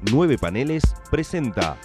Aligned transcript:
Nueve 0.00 0.38
Paneles 0.38 0.82
presenta. 1.10 1.76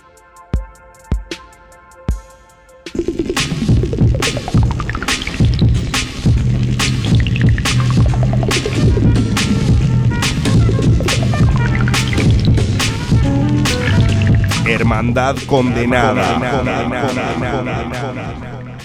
Hermandad 14.65 15.37
condenada. 15.47 16.39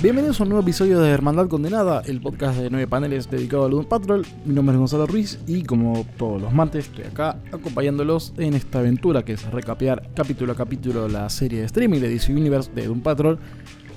Bienvenidos 0.00 0.38
a 0.38 0.44
un 0.44 0.50
nuevo 0.50 0.62
episodio 0.62 1.00
de 1.00 1.10
Hermandad 1.10 1.48
Condenada, 1.48 2.02
el 2.06 2.20
podcast 2.20 2.56
de 2.56 2.70
nueve 2.70 2.86
paneles 2.86 3.28
dedicado 3.28 3.64
a 3.64 3.68
Doom 3.68 3.84
Patrol. 3.84 4.24
Mi 4.44 4.54
nombre 4.54 4.74
es 4.74 4.78
Gonzalo 4.78 5.08
Ruiz 5.08 5.40
y 5.48 5.64
como 5.64 6.06
todos 6.16 6.40
los 6.40 6.52
martes 6.52 6.86
estoy 6.86 7.02
acá 7.06 7.40
acompañándolos 7.50 8.32
en 8.36 8.54
esta 8.54 8.78
aventura 8.78 9.24
que 9.24 9.32
es 9.32 9.50
recapear 9.50 10.08
capítulo 10.14 10.52
a 10.52 10.54
capítulo 10.54 11.08
la 11.08 11.28
serie 11.28 11.58
de 11.58 11.64
streaming 11.66 11.98
de 11.98 12.10
DC 12.10 12.32
Universe 12.32 12.70
de 12.72 12.86
Doom 12.86 13.00
Patrol. 13.00 13.40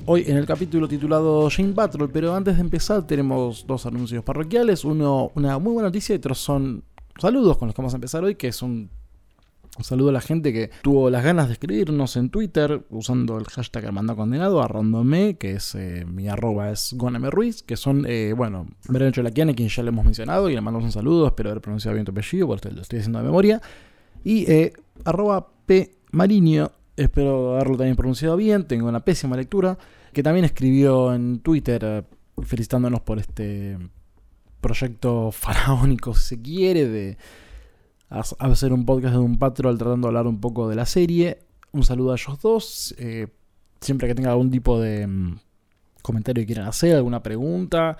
Hoy 0.07 0.23
en 0.25 0.37
el 0.37 0.47
capítulo 0.47 0.87
titulado 0.87 1.47
Shane 1.51 1.73
Patrol, 1.73 2.09
pero 2.09 2.33
antes 2.33 2.55
de 2.55 2.61
empezar 2.61 3.05
tenemos 3.05 3.67
dos 3.67 3.85
anuncios 3.85 4.23
parroquiales. 4.23 4.83
Uno, 4.83 5.31
una 5.35 5.59
muy 5.59 5.73
buena 5.73 5.89
noticia 5.89 6.15
y 6.15 6.17
otros 6.17 6.39
son 6.39 6.83
saludos 7.19 7.59
con 7.59 7.67
los 7.67 7.75
que 7.75 7.81
vamos 7.83 7.93
a 7.93 7.97
empezar 7.97 8.23
hoy, 8.23 8.33
que 8.33 8.47
es 8.47 8.63
un 8.63 8.89
un 9.81 9.85
saludo 9.85 10.09
a 10.09 10.13
la 10.13 10.21
gente 10.21 10.53
que 10.53 10.69
tuvo 10.83 11.09
las 11.09 11.23
ganas 11.23 11.47
de 11.47 11.53
escribirnos 11.53 12.15
en 12.15 12.29
Twitter 12.29 12.85
usando 12.91 13.39
el 13.39 13.45
hashtag 13.45 13.85
Hermandad 13.85 14.15
Condenado 14.15 14.61
a 14.61 14.67
randome, 14.67 15.37
que 15.37 15.53
es 15.53 15.73
eh, 15.73 16.05
mi 16.05 16.27
arroba 16.27 16.69
es 16.69 16.93
Goname 16.95 17.31
Ruiz, 17.31 17.63
que 17.63 17.75
son, 17.75 18.05
eh, 18.07 18.33
bueno, 18.37 18.67
Breno 18.87 19.11
Cholaquiane, 19.11 19.55
quien 19.55 19.69
ya 19.69 19.81
le 19.81 19.89
hemos 19.89 20.05
mencionado, 20.05 20.51
y 20.51 20.53
le 20.53 20.61
mandamos 20.61 20.85
un 20.85 20.91
saludo, 20.91 21.25
espero 21.25 21.49
haber 21.49 21.61
pronunciado 21.61 21.95
bien 21.95 22.05
tu 22.05 22.11
apellido, 22.11 22.45
porque 22.45 22.69
lo 22.69 22.81
estoy 22.81 22.99
haciendo 22.99 23.17
de 23.17 23.25
memoria. 23.25 23.59
Y 24.23 24.49
eh, 24.51 24.73
arroba 25.03 25.47
P 25.65 25.95
Mariño, 26.11 26.71
espero 26.95 27.55
haberlo 27.55 27.77
también 27.77 27.95
pronunciado 27.95 28.37
bien, 28.37 28.67
tengo 28.67 28.87
una 28.87 28.99
pésima 28.99 29.35
lectura, 29.35 29.79
que 30.13 30.21
también 30.21 30.45
escribió 30.45 31.11
en 31.11 31.39
Twitter 31.39 31.81
eh, 31.83 32.03
felicitándonos 32.43 33.01
por 33.01 33.17
este 33.17 33.79
proyecto 34.61 35.31
faraónico, 35.31 36.13
si 36.13 36.35
se 36.35 36.41
quiere, 36.43 36.87
de 36.87 37.17
a 38.11 38.19
hacer 38.19 38.73
un 38.73 38.85
podcast 38.85 39.13
de 39.13 39.21
un 39.21 39.39
patrol 39.39 39.77
tratando 39.77 40.07
de 40.07 40.09
hablar 40.09 40.27
un 40.27 40.41
poco 40.41 40.67
de 40.67 40.75
la 40.75 40.85
serie. 40.85 41.39
Un 41.71 41.83
saludo 41.83 42.11
a 42.11 42.15
ellos 42.15 42.41
dos. 42.41 42.93
Eh, 42.97 43.27
siempre 43.79 44.07
que 44.07 44.13
tengan 44.13 44.31
algún 44.31 44.51
tipo 44.51 44.81
de 44.81 45.07
mm, 45.07 45.39
comentario 46.01 46.41
que 46.41 46.47
quieran 46.47 46.67
hacer, 46.67 46.97
alguna 46.97 47.23
pregunta, 47.23 47.97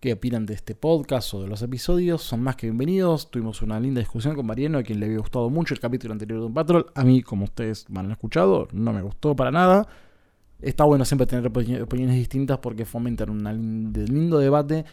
qué 0.00 0.14
opinan 0.14 0.46
de 0.46 0.54
este 0.54 0.74
podcast 0.74 1.34
o 1.34 1.42
de 1.42 1.48
los 1.48 1.60
episodios, 1.60 2.22
son 2.22 2.42
más 2.42 2.56
que 2.56 2.66
bienvenidos. 2.66 3.30
Tuvimos 3.30 3.60
una 3.60 3.78
linda 3.78 3.98
discusión 3.98 4.34
con 4.34 4.46
Mariano, 4.46 4.78
a 4.78 4.82
quien 4.82 4.98
le 4.98 5.06
había 5.06 5.18
gustado 5.18 5.50
mucho 5.50 5.74
el 5.74 5.80
capítulo 5.80 6.12
anterior 6.12 6.40
de 6.40 6.46
un 6.46 6.54
patrol. 6.54 6.86
A 6.94 7.04
mí, 7.04 7.22
como 7.22 7.44
ustedes 7.44 7.90
me 7.90 8.00
han 8.00 8.10
escuchado, 8.10 8.68
no 8.72 8.94
me 8.94 9.02
gustó 9.02 9.36
para 9.36 9.50
nada. 9.50 9.86
Está 10.62 10.84
bueno 10.84 11.04
siempre 11.04 11.26
tener 11.26 11.46
opiniones 11.46 12.16
distintas 12.16 12.56
porque 12.56 12.86
fomentan 12.86 13.28
un 13.28 13.92
lindo 13.92 14.38
debate 14.38 14.86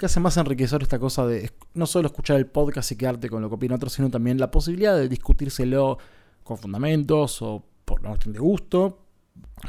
que 0.00 0.06
hace 0.06 0.18
más 0.18 0.38
enriquecedor 0.38 0.82
esta 0.82 0.98
cosa 0.98 1.26
de 1.26 1.50
no 1.74 1.84
solo 1.84 2.06
escuchar 2.06 2.38
el 2.38 2.46
podcast 2.46 2.90
y 2.90 2.96
quedarte 2.96 3.28
con 3.28 3.42
lo 3.42 3.50
que 3.50 3.56
opina 3.56 3.74
otro, 3.74 3.90
sino 3.90 4.08
también 4.08 4.40
la 4.40 4.50
posibilidad 4.50 4.96
de 4.96 5.10
discutírselo 5.10 5.98
con 6.42 6.56
fundamentos 6.56 7.42
o 7.42 7.62
por 7.84 8.00
una 8.00 8.08
cuestión 8.08 8.32
de 8.32 8.38
gusto. 8.38 9.00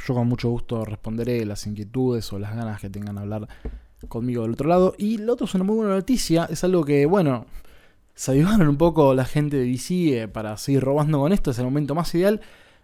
Yo 0.08 0.14
con 0.14 0.30
mucho 0.30 0.50
gusto 0.50 0.86
responderé 0.86 1.46
las 1.46 1.68
inquietudes 1.68 2.32
o 2.32 2.40
las 2.40 2.56
ganas 2.56 2.80
que 2.80 2.90
tengan 2.90 3.16
de 3.16 3.22
hablar 3.24 3.48
conmigo 4.08 4.44
del 4.44 4.54
otro 4.54 4.70
lado. 4.70 4.96
Y 4.98 5.18
lo 5.18 5.34
otro 5.34 5.48
es 5.48 5.54
una 5.54 5.66
muy 5.66 5.76
buena 5.76 5.96
noticia, 5.96 6.48
es 6.50 6.64
algo 6.64 6.86
que, 6.86 7.06
bueno, 7.06 7.46
se 8.16 8.32
ayudaron 8.32 8.70
un 8.70 8.78
poco 8.78 9.14
la 9.14 9.26
gente 9.26 9.58
de 9.58 9.66
DC 9.66 10.22
eh, 10.22 10.28
para 10.30 10.56
seguir 10.56 10.82
robando 10.82 11.20
con 11.20 11.34
esto, 11.34 11.52
es 11.52 11.60
el 11.60 11.66
momento 11.66 11.94
más 11.94 12.16
ideal. 12.16 12.40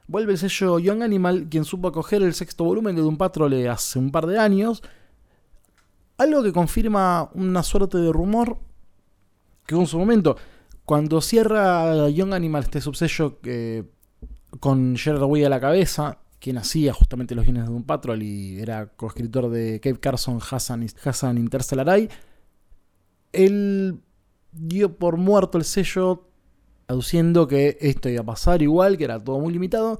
Vuelve 0.10 0.34
el 0.34 0.38
sello 0.38 0.80
Young 0.80 1.02
Animal, 1.02 1.48
quien 1.50 1.64
supo 1.64 1.88
acoger 1.88 2.24
el 2.24 2.34
sexto 2.34 2.66
volumen 2.66 2.98
de 2.98 3.04
Doom 3.04 3.16
Patrol 3.16 3.54
hace 3.70 4.00
un 4.00 4.12
par 4.12 4.28
de 4.28 4.38
años 4.38 4.84
algo 6.18 6.44
que 6.44 6.52
confirma 6.52 7.30
una 7.34 7.64
suerte 7.64 7.98
de 7.98 8.12
rumor 8.12 8.58
que 9.66 9.76
en 9.76 9.86
su 9.86 10.00
momento, 10.00 10.38
cuando 10.86 11.22
cierra 11.22 12.10
Young 12.10 12.34
Animal 12.34 12.64
este 12.64 12.82
subsello 12.82 13.40
con 14.60 14.96
Gerard 14.96 15.24
Way 15.24 15.44
a 15.44 15.50
la 15.50 15.60
cabeza, 15.60 16.20
quien 16.40 16.58
hacía 16.58 16.94
justamente 16.94 17.36
los 17.36 17.46
guiones 17.46 17.66
de 17.66 17.72
un 17.72 17.84
Patrol 17.84 18.24
y 18.24 18.60
era 18.60 18.88
coescritor 18.88 19.50
de 19.50 19.80
Cave 19.80 20.00
Carson, 20.00 20.40
Hassan, 20.40 20.88
Hassan 21.04 21.38
Interstellar 21.38 21.90
Eye, 21.90 22.10
él 23.34 24.00
dio 24.54 24.96
por 24.98 25.18
muerto 25.18 25.58
el 25.58 25.66
sello 25.66 26.30
aduciendo 26.88 27.48
que 27.48 27.78
esto 27.82 28.08
iba 28.08 28.22
a 28.22 28.26
pasar 28.26 28.62
igual, 28.62 28.98
que 28.98 29.04
era 29.04 29.20
todo 29.22 29.40
muy 29.40 29.52
limitado, 29.52 30.00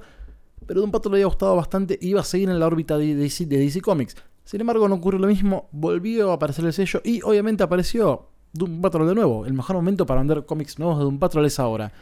pero 0.66 0.80
Doom 0.80 0.90
Patrol 0.90 1.12
le 1.12 1.16
había 1.18 1.26
gustado 1.26 1.54
bastante 1.54 1.98
y 2.00 2.08
iba 2.08 2.22
a 2.22 2.24
seguir 2.24 2.48
en 2.48 2.58
la 2.58 2.66
órbita 2.66 2.96
de 2.96 3.14
de 3.14 3.58
DC 3.58 3.80
Comics. 3.82 4.16
Sin 4.48 4.62
embargo, 4.62 4.88
no 4.88 4.94
ocurrió 4.94 5.20
lo 5.20 5.26
mismo, 5.26 5.68
volvió 5.72 6.30
a 6.30 6.36
aparecer 6.36 6.64
el 6.64 6.72
sello 6.72 7.02
y 7.04 7.20
obviamente 7.20 7.62
apareció 7.62 8.28
Doom 8.54 8.80
Patrol 8.80 9.06
de 9.06 9.14
nuevo. 9.14 9.44
El 9.44 9.52
mejor 9.52 9.76
momento 9.76 10.06
para 10.06 10.20
vender 10.20 10.46
cómics 10.46 10.78
nuevos 10.78 10.96
de 10.96 11.04
Doom 11.04 11.18
Patrol 11.18 11.44
es 11.44 11.60
ahora. 11.60 11.92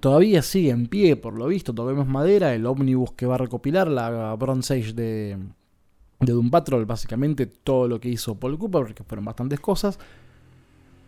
Todavía 0.00 0.40
sigue 0.40 0.70
en 0.70 0.86
pie, 0.86 1.16
por 1.16 1.34
lo 1.34 1.48
visto, 1.48 1.74
todavía 1.74 2.02
madera, 2.04 2.54
el 2.54 2.64
ómnibus 2.64 3.12
que 3.12 3.26
va 3.26 3.34
a 3.34 3.38
recopilar 3.38 3.88
la 3.88 4.34
Bronze 4.36 4.72
Age 4.72 4.94
de, 4.94 5.36
de 6.18 6.32
Doom 6.32 6.48
Patrol, 6.48 6.86
básicamente 6.86 7.44
todo 7.44 7.88
lo 7.88 8.00
que 8.00 8.08
hizo 8.08 8.34
Paul 8.36 8.58
Cooper, 8.58 8.84
porque 8.84 9.04
fueron 9.04 9.26
bastantes 9.26 9.60
cosas. 9.60 9.98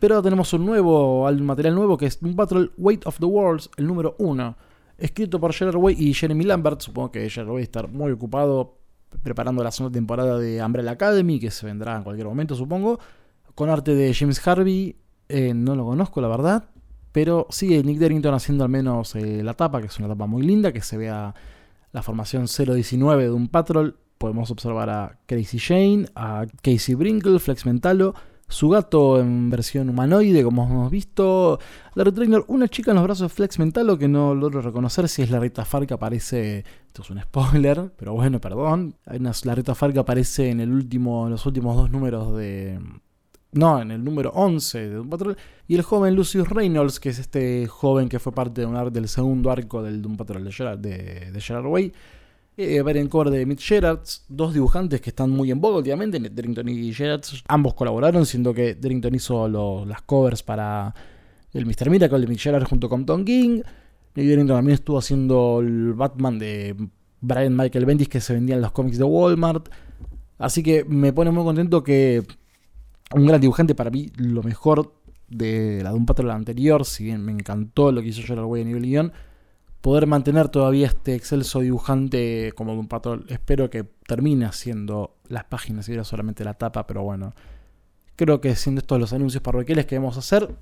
Pero 0.00 0.20
tenemos 0.20 0.52
un 0.52 0.66
nuevo, 0.66 1.32
material 1.32 1.74
nuevo 1.74 1.96
que 1.96 2.04
es 2.04 2.20
Doom 2.20 2.36
Patrol 2.36 2.70
Weight 2.76 3.06
of 3.06 3.18
the 3.20 3.24
Worlds, 3.24 3.70
el 3.78 3.86
número 3.86 4.16
1, 4.18 4.54
escrito 4.98 5.40
por 5.40 5.54
Gerard 5.54 5.76
Way 5.76 5.96
y 5.98 6.12
Jeremy 6.12 6.44
Lambert. 6.44 6.82
Supongo 6.82 7.10
que 7.10 7.30
Gerard 7.30 7.52
Way 7.52 7.62
estar 7.62 7.88
muy 7.88 8.12
ocupado 8.12 8.79
preparando 9.22 9.62
la 9.62 9.70
segunda 9.70 9.94
temporada 9.94 10.38
de 10.38 10.62
Umbrella 10.62 10.92
Academy, 10.92 11.38
que 11.38 11.50
se 11.50 11.66
vendrá 11.66 11.96
en 11.96 12.02
cualquier 12.02 12.26
momento, 12.26 12.54
supongo. 12.54 12.98
Con 13.54 13.68
arte 13.68 13.94
de 13.94 14.14
James 14.14 14.46
Harvey, 14.46 14.96
eh, 15.28 15.54
no 15.54 15.74
lo 15.74 15.84
conozco, 15.84 16.20
la 16.20 16.28
verdad. 16.28 16.64
Pero 17.12 17.46
sigue 17.50 17.82
Nick 17.82 17.98
Derrington 17.98 18.34
haciendo 18.34 18.64
al 18.64 18.70
menos 18.70 19.14
eh, 19.16 19.42
la 19.42 19.54
tapa, 19.54 19.80
que 19.80 19.88
es 19.88 19.98
una 19.98 20.08
tapa 20.08 20.26
muy 20.26 20.42
linda, 20.42 20.72
que 20.72 20.80
se 20.80 20.96
vea 20.96 21.34
la 21.92 22.02
formación 22.02 22.46
019 22.46 23.24
de 23.24 23.30
un 23.30 23.48
patrol. 23.48 23.98
Podemos 24.18 24.50
observar 24.50 24.90
a 24.90 25.18
Crazy 25.26 25.58
Jane, 25.58 26.06
a 26.14 26.46
Casey 26.62 26.94
Brinkle, 26.94 27.38
Flex 27.38 27.66
Mentalo, 27.66 28.14
su 28.50 28.68
gato 28.68 29.20
en 29.20 29.48
versión 29.48 29.88
humanoide, 29.88 30.42
como 30.42 30.64
hemos 30.64 30.90
visto. 30.90 31.60
La 31.94 32.04
Retrainer, 32.04 32.44
una 32.48 32.68
chica 32.68 32.90
en 32.90 32.96
los 32.96 33.04
brazos 33.04 33.30
de 33.30 33.34
Flex 33.34 33.58
Mentalo 33.60 33.96
que 33.96 34.08
no 34.08 34.34
logro 34.34 34.60
reconocer 34.60 35.08
si 35.08 35.22
es 35.22 35.30
la 35.30 35.38
Rita 35.38 35.64
Far 35.64 35.86
que 35.86 35.94
aparece. 35.94 36.64
Esto 36.88 37.02
es 37.02 37.10
un 37.10 37.20
spoiler, 37.22 37.92
pero 37.96 38.12
bueno, 38.12 38.40
perdón. 38.40 38.96
La 39.06 39.54
Rita 39.54 39.74
Far 39.74 39.92
que 39.92 40.00
aparece 40.00 40.50
en, 40.50 40.60
el 40.60 40.72
último, 40.72 41.26
en 41.26 41.30
los 41.30 41.46
últimos 41.46 41.76
dos 41.76 41.90
números 41.90 42.36
de. 42.36 42.80
No, 43.52 43.80
en 43.80 43.92
el 43.92 44.02
número 44.02 44.30
11 44.34 44.78
de 44.78 44.94
Doom 44.96 45.08
Patrol. 45.08 45.36
Y 45.68 45.76
el 45.76 45.82
joven 45.82 46.16
Lucius 46.16 46.48
Reynolds, 46.48 46.98
que 46.98 47.10
es 47.10 47.20
este 47.20 47.68
joven 47.68 48.08
que 48.08 48.18
fue 48.18 48.32
parte 48.32 48.62
de 48.62 48.66
un 48.66 48.92
del 48.92 49.08
segundo 49.08 49.50
arco 49.50 49.82
del 49.82 50.02
Doom 50.02 50.16
Patrol 50.16 50.44
de 50.44 50.52
Gerard, 50.52 50.78
de, 50.78 51.30
de 51.30 51.60
Way 51.60 51.92
eh, 52.60 52.82
ver 52.82 52.96
en 52.96 53.08
cover 53.08 53.30
de 53.30 53.46
Mitch 53.46 53.66
Gerards, 53.66 54.24
dos 54.28 54.52
dibujantes 54.54 55.00
que 55.00 55.10
están 55.10 55.30
muy 55.30 55.50
en 55.50 55.60
boga 55.60 55.78
últimamente, 55.78 56.18
Derrington 56.18 56.68
y 56.68 56.92
Gerards. 56.92 57.42
Ambos 57.48 57.74
colaboraron, 57.74 58.26
siendo 58.26 58.52
que 58.52 58.74
Derrington 58.74 59.14
hizo 59.14 59.48
las 59.86 60.02
covers 60.02 60.42
para 60.42 60.94
el 61.52 61.66
Mr. 61.66 61.90
Miracle 61.90 62.20
de 62.20 62.26
Mitch 62.26 62.42
Gerards 62.42 62.68
junto 62.68 62.88
con 62.88 63.06
Tom 63.06 63.24
King. 63.24 63.62
Y 64.14 64.26
Derrington 64.26 64.56
también 64.56 64.74
estuvo 64.74 64.98
haciendo 64.98 65.60
el 65.60 65.94
Batman 65.94 66.38
de 66.38 66.76
Brian 67.20 67.56
Michael 67.56 67.86
Bendis 67.86 68.08
que 68.08 68.20
se 68.20 68.34
vendía 68.34 68.56
en 68.56 68.62
los 68.62 68.72
cómics 68.72 68.98
de 68.98 69.04
Walmart. 69.04 69.68
Así 70.38 70.62
que 70.62 70.84
me 70.84 71.12
pone 71.12 71.30
muy 71.30 71.44
contento 71.44 71.82
que 71.82 72.22
un 73.14 73.26
gran 73.26 73.40
dibujante, 73.40 73.74
para 73.74 73.90
mí, 73.90 74.10
lo 74.16 74.42
mejor 74.42 74.94
de 75.28 75.80
la 75.82 75.90
de 75.90 75.96
un 75.96 76.06
patrón 76.06 76.30
anterior, 76.30 76.84
si 76.84 77.04
bien 77.04 77.24
me 77.24 77.32
encantó 77.32 77.92
lo 77.92 78.02
que 78.02 78.08
hizo 78.08 78.22
Gerard 78.22 78.46
Way 78.46 78.62
a 78.62 78.64
nivel 78.64 78.82
guion 78.82 79.12
poder 79.80 80.06
mantener 80.06 80.48
todavía 80.48 80.86
este 80.86 81.14
excelso 81.14 81.60
dibujante 81.60 82.52
como 82.54 82.74
un 82.74 82.88
patrón. 82.88 83.24
Espero 83.28 83.70
que 83.70 83.84
termine 84.06 84.44
haciendo 84.44 85.16
las 85.28 85.44
páginas 85.44 85.88
y 85.88 85.94
era 85.94 86.04
solamente 86.04 86.44
la 86.44 86.54
tapa, 86.54 86.86
pero 86.86 87.02
bueno. 87.02 87.34
Creo 88.16 88.40
que 88.40 88.54
siendo 88.56 88.80
estos 88.80 89.00
los 89.00 89.12
anuncios 89.12 89.42
parroquiales 89.42 89.86
que 89.86 89.98
vamos 89.98 90.16
a 90.16 90.20
hacer, 90.20 90.54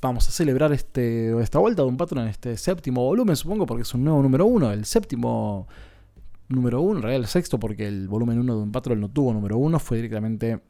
vamos 0.00 0.28
a 0.28 0.30
celebrar 0.30 0.72
este, 0.72 1.38
esta 1.42 1.58
vuelta 1.58 1.82
de 1.82 1.88
un 1.88 1.98
patrón 1.98 2.24
en 2.24 2.28
este 2.28 2.56
séptimo 2.56 3.04
volumen, 3.04 3.36
supongo, 3.36 3.66
porque 3.66 3.82
es 3.82 3.94
un 3.94 4.04
nuevo 4.04 4.22
número 4.22 4.46
uno. 4.46 4.72
El 4.72 4.86
séptimo 4.86 5.68
número 6.48 6.80
uno, 6.80 6.96
en 6.96 7.02
realidad 7.02 7.24
el 7.24 7.28
sexto, 7.28 7.58
porque 7.60 7.86
el 7.86 8.08
volumen 8.08 8.38
uno 8.38 8.56
de 8.56 8.62
un 8.62 8.72
patrón 8.72 9.00
no 9.00 9.10
tuvo 9.10 9.34
número 9.34 9.58
uno, 9.58 9.78
fue 9.78 9.98
directamente. 9.98 10.60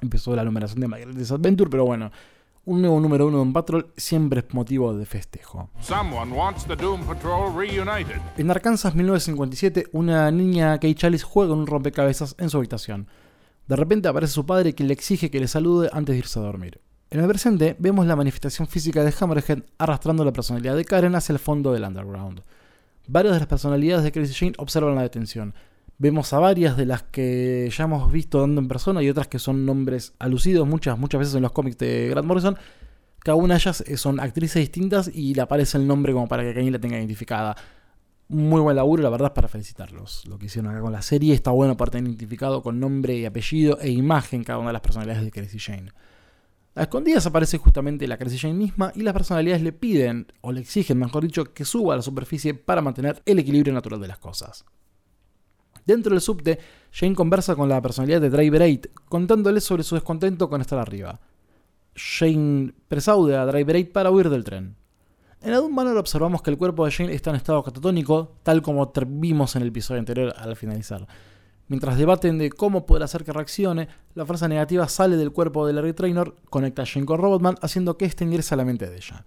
Empezó 0.00 0.34
la 0.34 0.44
numeración 0.44 0.80
de 0.80 0.88
My 0.88 1.02
Adventure, 1.02 1.68
pero 1.68 1.84
bueno 1.84 2.10
un 2.68 2.82
nuevo 2.82 3.00
número 3.00 3.26
uno 3.26 3.38
de 3.38 3.42
un 3.44 3.52
Patrol 3.54 3.92
siempre 3.96 4.40
es 4.40 4.54
motivo 4.54 4.92
de 4.94 5.06
festejo. 5.06 5.70
En 8.36 8.50
Arkansas 8.50 8.94
1957, 8.94 9.86
una 9.92 10.30
niña 10.30 10.78
Kay 10.78 10.94
Chalice 10.94 11.24
juega 11.24 11.54
un 11.54 11.66
rompecabezas 11.66 12.34
en 12.38 12.50
su 12.50 12.58
habitación. 12.58 13.08
De 13.66 13.76
repente 13.76 14.08
aparece 14.08 14.34
su 14.34 14.44
padre 14.44 14.74
que 14.74 14.84
le 14.84 14.92
exige 14.92 15.30
que 15.30 15.40
le 15.40 15.48
salude 15.48 15.88
antes 15.94 16.14
de 16.14 16.18
irse 16.18 16.38
a 16.38 16.42
dormir. 16.42 16.80
En 17.10 17.20
el 17.20 17.28
presente 17.28 17.74
vemos 17.78 18.06
la 18.06 18.16
manifestación 18.16 18.68
física 18.68 19.02
de 19.02 19.14
Hammerhead 19.18 19.62
arrastrando 19.78 20.22
la 20.22 20.32
personalidad 20.34 20.76
de 20.76 20.84
Karen 20.84 21.14
hacia 21.14 21.32
el 21.32 21.38
fondo 21.38 21.72
del 21.72 21.84
underground. 21.84 22.42
Varias 23.06 23.32
de 23.32 23.40
las 23.40 23.48
personalidades 23.48 24.04
de 24.04 24.12
Crazy 24.12 24.34
Jane 24.34 24.52
observan 24.58 24.94
la 24.94 25.02
detención. 25.02 25.54
Vemos 26.00 26.32
a 26.32 26.38
varias 26.38 26.76
de 26.76 26.86
las 26.86 27.02
que 27.02 27.68
ya 27.76 27.84
hemos 27.84 28.12
visto 28.12 28.40
dando 28.40 28.60
en 28.60 28.68
persona 28.68 29.02
y 29.02 29.10
otras 29.10 29.26
que 29.26 29.40
son 29.40 29.66
nombres 29.66 30.14
alucidos 30.20 30.66
muchas, 30.66 30.96
muchas 30.96 31.18
veces 31.18 31.34
en 31.34 31.42
los 31.42 31.50
cómics 31.50 31.76
de 31.78 32.08
Grant 32.08 32.26
Morrison. 32.26 32.56
Cada 33.18 33.34
una 33.34 33.54
de 33.54 33.60
ellas 33.60 33.82
son 33.96 34.20
actrices 34.20 34.60
distintas 34.60 35.10
y 35.12 35.34
le 35.34 35.42
aparece 35.42 35.76
el 35.76 35.88
nombre 35.88 36.12
como 36.12 36.28
para 36.28 36.44
que 36.44 36.54
Kanye 36.54 36.70
la 36.70 36.78
tenga 36.78 36.96
identificada 36.96 37.56
muy 38.28 38.60
buen 38.60 38.76
laburo, 38.76 39.02
la 39.02 39.10
verdad, 39.10 39.32
para 39.32 39.48
felicitarlos. 39.48 40.24
Lo 40.26 40.38
que 40.38 40.46
hicieron 40.46 40.70
acá 40.70 40.82
con 40.82 40.92
la 40.92 41.02
serie 41.02 41.34
está 41.34 41.50
bueno 41.50 41.76
para 41.76 41.90
tener 41.90 42.08
identificado 42.08 42.62
con 42.62 42.78
nombre 42.78 43.16
y 43.16 43.24
apellido 43.24 43.78
e 43.80 43.90
imagen 43.90 44.44
cada 44.44 44.60
una 44.60 44.68
de 44.68 44.74
las 44.74 44.82
personalidades 44.82 45.24
de 45.24 45.32
Crazy 45.32 45.58
Jane. 45.58 45.92
A 46.76 46.82
escondidas 46.82 47.26
aparece 47.26 47.58
justamente 47.58 48.06
la 48.06 48.18
Crazy 48.18 48.38
Jane 48.38 48.54
misma 48.54 48.92
y 48.94 49.02
las 49.02 49.14
personalidades 49.14 49.62
le 49.62 49.72
piden, 49.72 50.32
o 50.42 50.52
le 50.52 50.60
exigen, 50.60 50.98
mejor 50.98 51.24
dicho, 51.24 51.52
que 51.52 51.64
suba 51.64 51.94
a 51.94 51.96
la 51.96 52.02
superficie 52.02 52.54
para 52.54 52.82
mantener 52.82 53.20
el 53.26 53.40
equilibrio 53.40 53.74
natural 53.74 54.00
de 54.00 54.08
las 54.08 54.18
cosas. 54.18 54.64
Dentro 55.88 56.12
del 56.12 56.20
subte, 56.20 56.58
Jane 56.92 57.14
conversa 57.14 57.56
con 57.56 57.66
la 57.66 57.80
personalidad 57.80 58.20
de 58.20 58.28
Driver 58.28 58.60
8, 58.60 58.90
contándole 59.08 59.58
sobre 59.62 59.82
su 59.82 59.94
descontento 59.94 60.50
con 60.50 60.60
estar 60.60 60.78
arriba. 60.78 61.18
Jane 61.94 62.74
presaude 62.88 63.34
a 63.34 63.46
Driver 63.46 63.74
8 63.74 63.88
para 63.94 64.10
huir 64.10 64.28
del 64.28 64.44
tren. 64.44 64.76
En 65.40 65.54
algún 65.54 65.74
Manor 65.74 65.96
observamos 65.96 66.42
que 66.42 66.50
el 66.50 66.58
cuerpo 66.58 66.84
de 66.84 66.92
Jane 66.92 67.14
está 67.14 67.30
en 67.30 67.36
estado 67.36 67.62
catatónico, 67.62 68.34
tal 68.42 68.60
como 68.60 68.92
vimos 69.06 69.56
en 69.56 69.62
el 69.62 69.68
episodio 69.68 70.00
anterior 70.00 70.34
al 70.36 70.56
finalizar. 70.56 71.06
Mientras 71.68 71.96
debaten 71.96 72.36
de 72.36 72.50
cómo 72.50 72.84
poder 72.84 73.04
hacer 73.04 73.24
que 73.24 73.32
reaccione, 73.32 73.88
la 74.14 74.26
fuerza 74.26 74.46
negativa 74.46 74.86
sale 74.88 75.16
del 75.16 75.32
cuerpo 75.32 75.66
de 75.66 75.72
Larry 75.72 75.94
Trainor, 75.94 76.36
conecta 76.50 76.82
a 76.82 76.86
Jane 76.86 77.06
con 77.06 77.18
Robotman, 77.18 77.56
haciendo 77.62 77.96
que 77.96 78.04
éste 78.04 78.24
ingrese 78.24 78.52
a 78.52 78.58
la 78.58 78.66
mente 78.66 78.90
de 78.90 78.96
ella. 78.96 79.24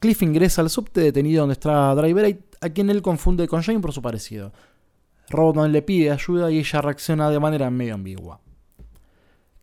Cliff 0.00 0.20
ingresa 0.20 0.60
al 0.60 0.68
subte 0.68 1.00
detenido 1.00 1.40
donde 1.40 1.54
está 1.54 1.94
Driver 1.94 2.38
a 2.60 2.68
quien 2.68 2.90
él 2.90 3.00
confunde 3.00 3.48
con 3.48 3.62
Jane 3.62 3.80
por 3.80 3.94
su 3.94 4.02
parecido. 4.02 4.52
Robotman 5.30 5.72
le 5.72 5.82
pide 5.82 6.10
ayuda 6.10 6.50
y 6.50 6.58
ella 6.58 6.80
reacciona 6.80 7.30
de 7.30 7.40
manera 7.40 7.70
medio 7.70 7.94
ambigua. 7.94 8.40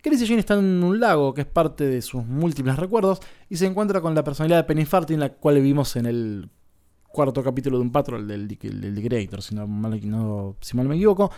Crazy 0.01 0.25
Jane 0.25 0.39
está 0.39 0.55
en 0.55 0.83
un 0.83 0.99
lago 0.99 1.33
que 1.33 1.41
es 1.41 1.47
parte 1.47 1.85
de 1.85 2.01
sus 2.01 2.25
múltiples 2.25 2.75
recuerdos 2.75 3.19
y 3.49 3.57
se 3.57 3.67
encuentra 3.67 4.01
con 4.01 4.15
la 4.15 4.23
personalidad 4.23 4.57
de 4.57 4.63
Penny 4.63 4.85
Farthing, 4.85 5.19
la 5.19 5.29
cual 5.29 5.61
vimos 5.61 5.95
en 5.95 6.07
el 6.07 6.49
cuarto 7.03 7.43
capítulo 7.43 7.77
de 7.77 7.83
un 7.83 7.91
patrol 7.91 8.27
del, 8.27 8.47
del, 8.47 9.03
Creator, 9.03 9.41
si, 9.43 9.53
no, 9.53 10.55
si 10.59 10.75
mal 10.75 10.87
me 10.87 10.95
equivoco. 10.95 11.31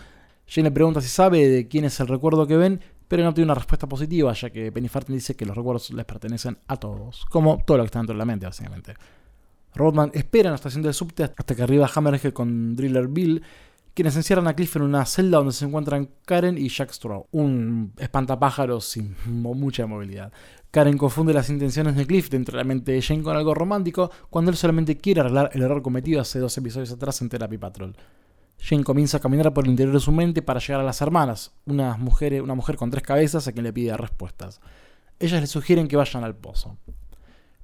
Jane 0.46 0.68
le 0.68 0.74
pregunta 0.74 1.00
si 1.02 1.08
sabe 1.08 1.46
de 1.48 1.68
quién 1.68 1.84
es 1.84 2.00
el 2.00 2.08
recuerdo 2.08 2.46
que 2.46 2.56
ven, 2.56 2.80
pero 3.06 3.22
no 3.22 3.34
tiene 3.34 3.46
una 3.46 3.54
respuesta 3.54 3.86
positiva, 3.86 4.32
ya 4.32 4.48
que 4.50 4.72
Penny 4.72 4.88
Farthing 4.88 5.14
dice 5.14 5.36
que 5.36 5.44
los 5.44 5.56
recuerdos 5.56 5.90
les 5.90 6.04
pertenecen 6.06 6.58
a 6.66 6.76
todos, 6.76 7.26
como 7.26 7.58
todo 7.66 7.78
lo 7.78 7.82
que 7.82 7.86
está 7.86 7.98
dentro 7.98 8.14
de 8.14 8.18
la 8.18 8.24
mente, 8.24 8.46
básicamente. 8.46 8.94
Rodman 9.74 10.10
espera 10.14 10.48
en 10.48 10.52
la 10.52 10.56
estación 10.56 10.82
del 10.82 10.94
subte 10.94 11.24
hasta 11.24 11.54
que 11.54 11.62
arriba 11.62 11.90
Hammerhead 11.92 12.32
con 12.32 12.76
Driller 12.76 13.08
Bill 13.08 13.42
quienes 13.94 14.16
encierran 14.16 14.48
a 14.48 14.54
Cliff 14.54 14.74
en 14.76 14.82
una 14.82 15.06
celda 15.06 15.38
donde 15.38 15.52
se 15.52 15.64
encuentran 15.64 16.10
Karen 16.26 16.58
y 16.58 16.68
Jack 16.68 16.90
Straw, 16.90 17.26
un 17.30 17.92
espantapájaros 17.96 18.84
sin 18.84 19.16
mucha 19.24 19.86
movilidad. 19.86 20.32
Karen 20.72 20.98
confunde 20.98 21.32
las 21.32 21.48
intenciones 21.48 21.94
de 21.94 22.04
Cliff 22.04 22.28
dentro 22.28 22.56
de 22.56 22.64
la 22.64 22.68
mente 22.68 22.90
de 22.90 23.00
Jane 23.00 23.22
con 23.22 23.36
algo 23.36 23.54
romántico, 23.54 24.10
cuando 24.28 24.50
él 24.50 24.56
solamente 24.56 24.96
quiere 24.96 25.20
arreglar 25.20 25.50
el 25.52 25.62
error 25.62 25.82
cometido 25.82 26.20
hace 26.20 26.40
dos 26.40 26.58
episodios 26.58 26.90
atrás 26.90 27.22
en 27.22 27.28
Therapy 27.28 27.58
Patrol. 27.58 27.96
Jane 28.58 28.82
comienza 28.82 29.18
a 29.18 29.20
caminar 29.20 29.52
por 29.54 29.64
el 29.64 29.70
interior 29.70 29.94
de 29.94 30.00
su 30.00 30.10
mente 30.10 30.42
para 30.42 30.58
llegar 30.58 30.80
a 30.80 30.84
las 30.84 31.00
hermanas, 31.00 31.52
una 31.64 31.96
mujer, 31.96 32.42
una 32.42 32.54
mujer 32.54 32.76
con 32.76 32.90
tres 32.90 33.04
cabezas 33.04 33.46
a 33.46 33.52
quien 33.52 33.64
le 33.64 33.72
pide 33.72 33.96
respuestas. 33.96 34.60
Ellas 35.20 35.40
le 35.40 35.46
sugieren 35.46 35.86
que 35.86 35.96
vayan 35.96 36.24
al 36.24 36.34
pozo. 36.34 36.76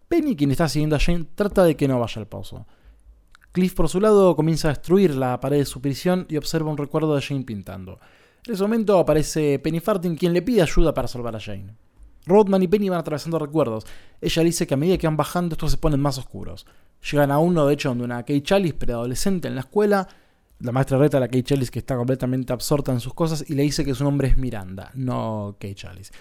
Penny, 0.06 0.36
quien 0.36 0.52
está 0.52 0.68
siguiendo 0.68 0.94
a 0.94 1.00
Jane, 1.00 1.26
trata 1.34 1.64
de 1.64 1.76
que 1.76 1.88
no 1.88 1.98
vaya 1.98 2.20
al 2.20 2.28
pozo. 2.28 2.66
Cliff 3.52 3.74
por 3.74 3.88
su 3.88 4.00
lado 4.00 4.36
comienza 4.36 4.68
a 4.68 4.72
destruir 4.72 5.14
la 5.14 5.40
pared 5.40 5.58
de 5.58 5.64
su 5.64 5.80
prisión 5.80 6.26
y 6.28 6.36
observa 6.36 6.70
un 6.70 6.76
recuerdo 6.76 7.14
de 7.14 7.22
Jane 7.22 7.44
pintando. 7.44 7.98
En 8.46 8.54
ese 8.54 8.62
momento 8.62 8.98
aparece 8.98 9.58
Penny 9.58 9.80
Farthing 9.80 10.16
quien 10.16 10.32
le 10.32 10.42
pide 10.42 10.62
ayuda 10.62 10.94
para 10.94 11.08
salvar 11.08 11.34
a 11.34 11.40
Jane. 11.40 11.74
Rodman 12.26 12.62
y 12.62 12.68
Penny 12.68 12.88
van 12.88 13.00
atravesando 13.00 13.38
recuerdos. 13.38 13.86
Ella 14.20 14.42
dice 14.44 14.66
que 14.66 14.74
a 14.74 14.76
medida 14.76 14.98
que 14.98 15.06
van 15.06 15.16
bajando 15.16 15.54
estos 15.54 15.72
se 15.72 15.78
ponen 15.78 16.00
más 16.00 16.16
oscuros. 16.18 16.66
Llegan 17.10 17.30
a 17.30 17.38
uno, 17.38 17.66
de 17.66 17.74
hecho, 17.74 17.88
donde 17.88 18.04
una 18.04 18.22
Kate 18.22 18.42
Chalice, 18.42 18.74
preadolescente 18.74 19.48
en 19.48 19.54
la 19.54 19.62
escuela, 19.62 20.06
la 20.60 20.72
maestra 20.72 20.98
reta 20.98 21.16
a 21.16 21.20
la 21.20 21.28
Kate 21.28 21.42
Chalice 21.42 21.70
que 21.70 21.78
está 21.80 21.96
completamente 21.96 22.52
absorta 22.52 22.92
en 22.92 23.00
sus 23.00 23.14
cosas 23.14 23.44
y 23.48 23.54
le 23.54 23.62
dice 23.62 23.84
que 23.84 23.94
su 23.94 24.04
nombre 24.04 24.28
es 24.28 24.36
Miranda, 24.36 24.90
no 24.94 25.56
Kate 25.58 25.74
Chalice. 25.74 26.12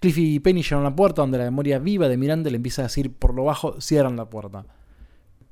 Cliff 0.00 0.18
y 0.18 0.40
Penny 0.40 0.62
llegan 0.62 0.80
a 0.80 0.90
la 0.90 0.96
puerta 0.96 1.22
donde 1.22 1.38
la 1.38 1.44
memoria 1.44 1.78
viva 1.78 2.08
de 2.08 2.16
Miranda 2.16 2.50
le 2.50 2.56
empieza 2.56 2.82
a 2.82 2.84
decir 2.84 3.14
por 3.14 3.34
lo 3.34 3.44
bajo, 3.44 3.80
cierran 3.80 4.16
la 4.16 4.28
puerta. 4.28 4.66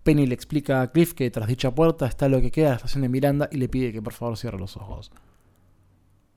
Penny 0.05 0.27
le 0.27 0.35
explica 0.35 0.83
a 0.83 0.93
Cliff 0.93 1.15
que 1.15 1.31
tras 1.31 1.49
dicha 1.49 1.75
puerta 1.75 2.07
está 2.07 2.29
lo 2.29 2.41
que 2.41 2.51
queda 2.51 2.67
de 2.67 2.71
la 2.73 2.77
estación 2.77 3.03
de 3.03 3.09
Miranda 3.09 3.49
y 3.51 3.57
le 3.57 3.71
pide 3.71 3.91
que 3.91 4.03
por 4.03 4.13
favor 4.13 4.37
cierre 4.37 4.59
los 4.59 4.77
ojos. 4.77 5.11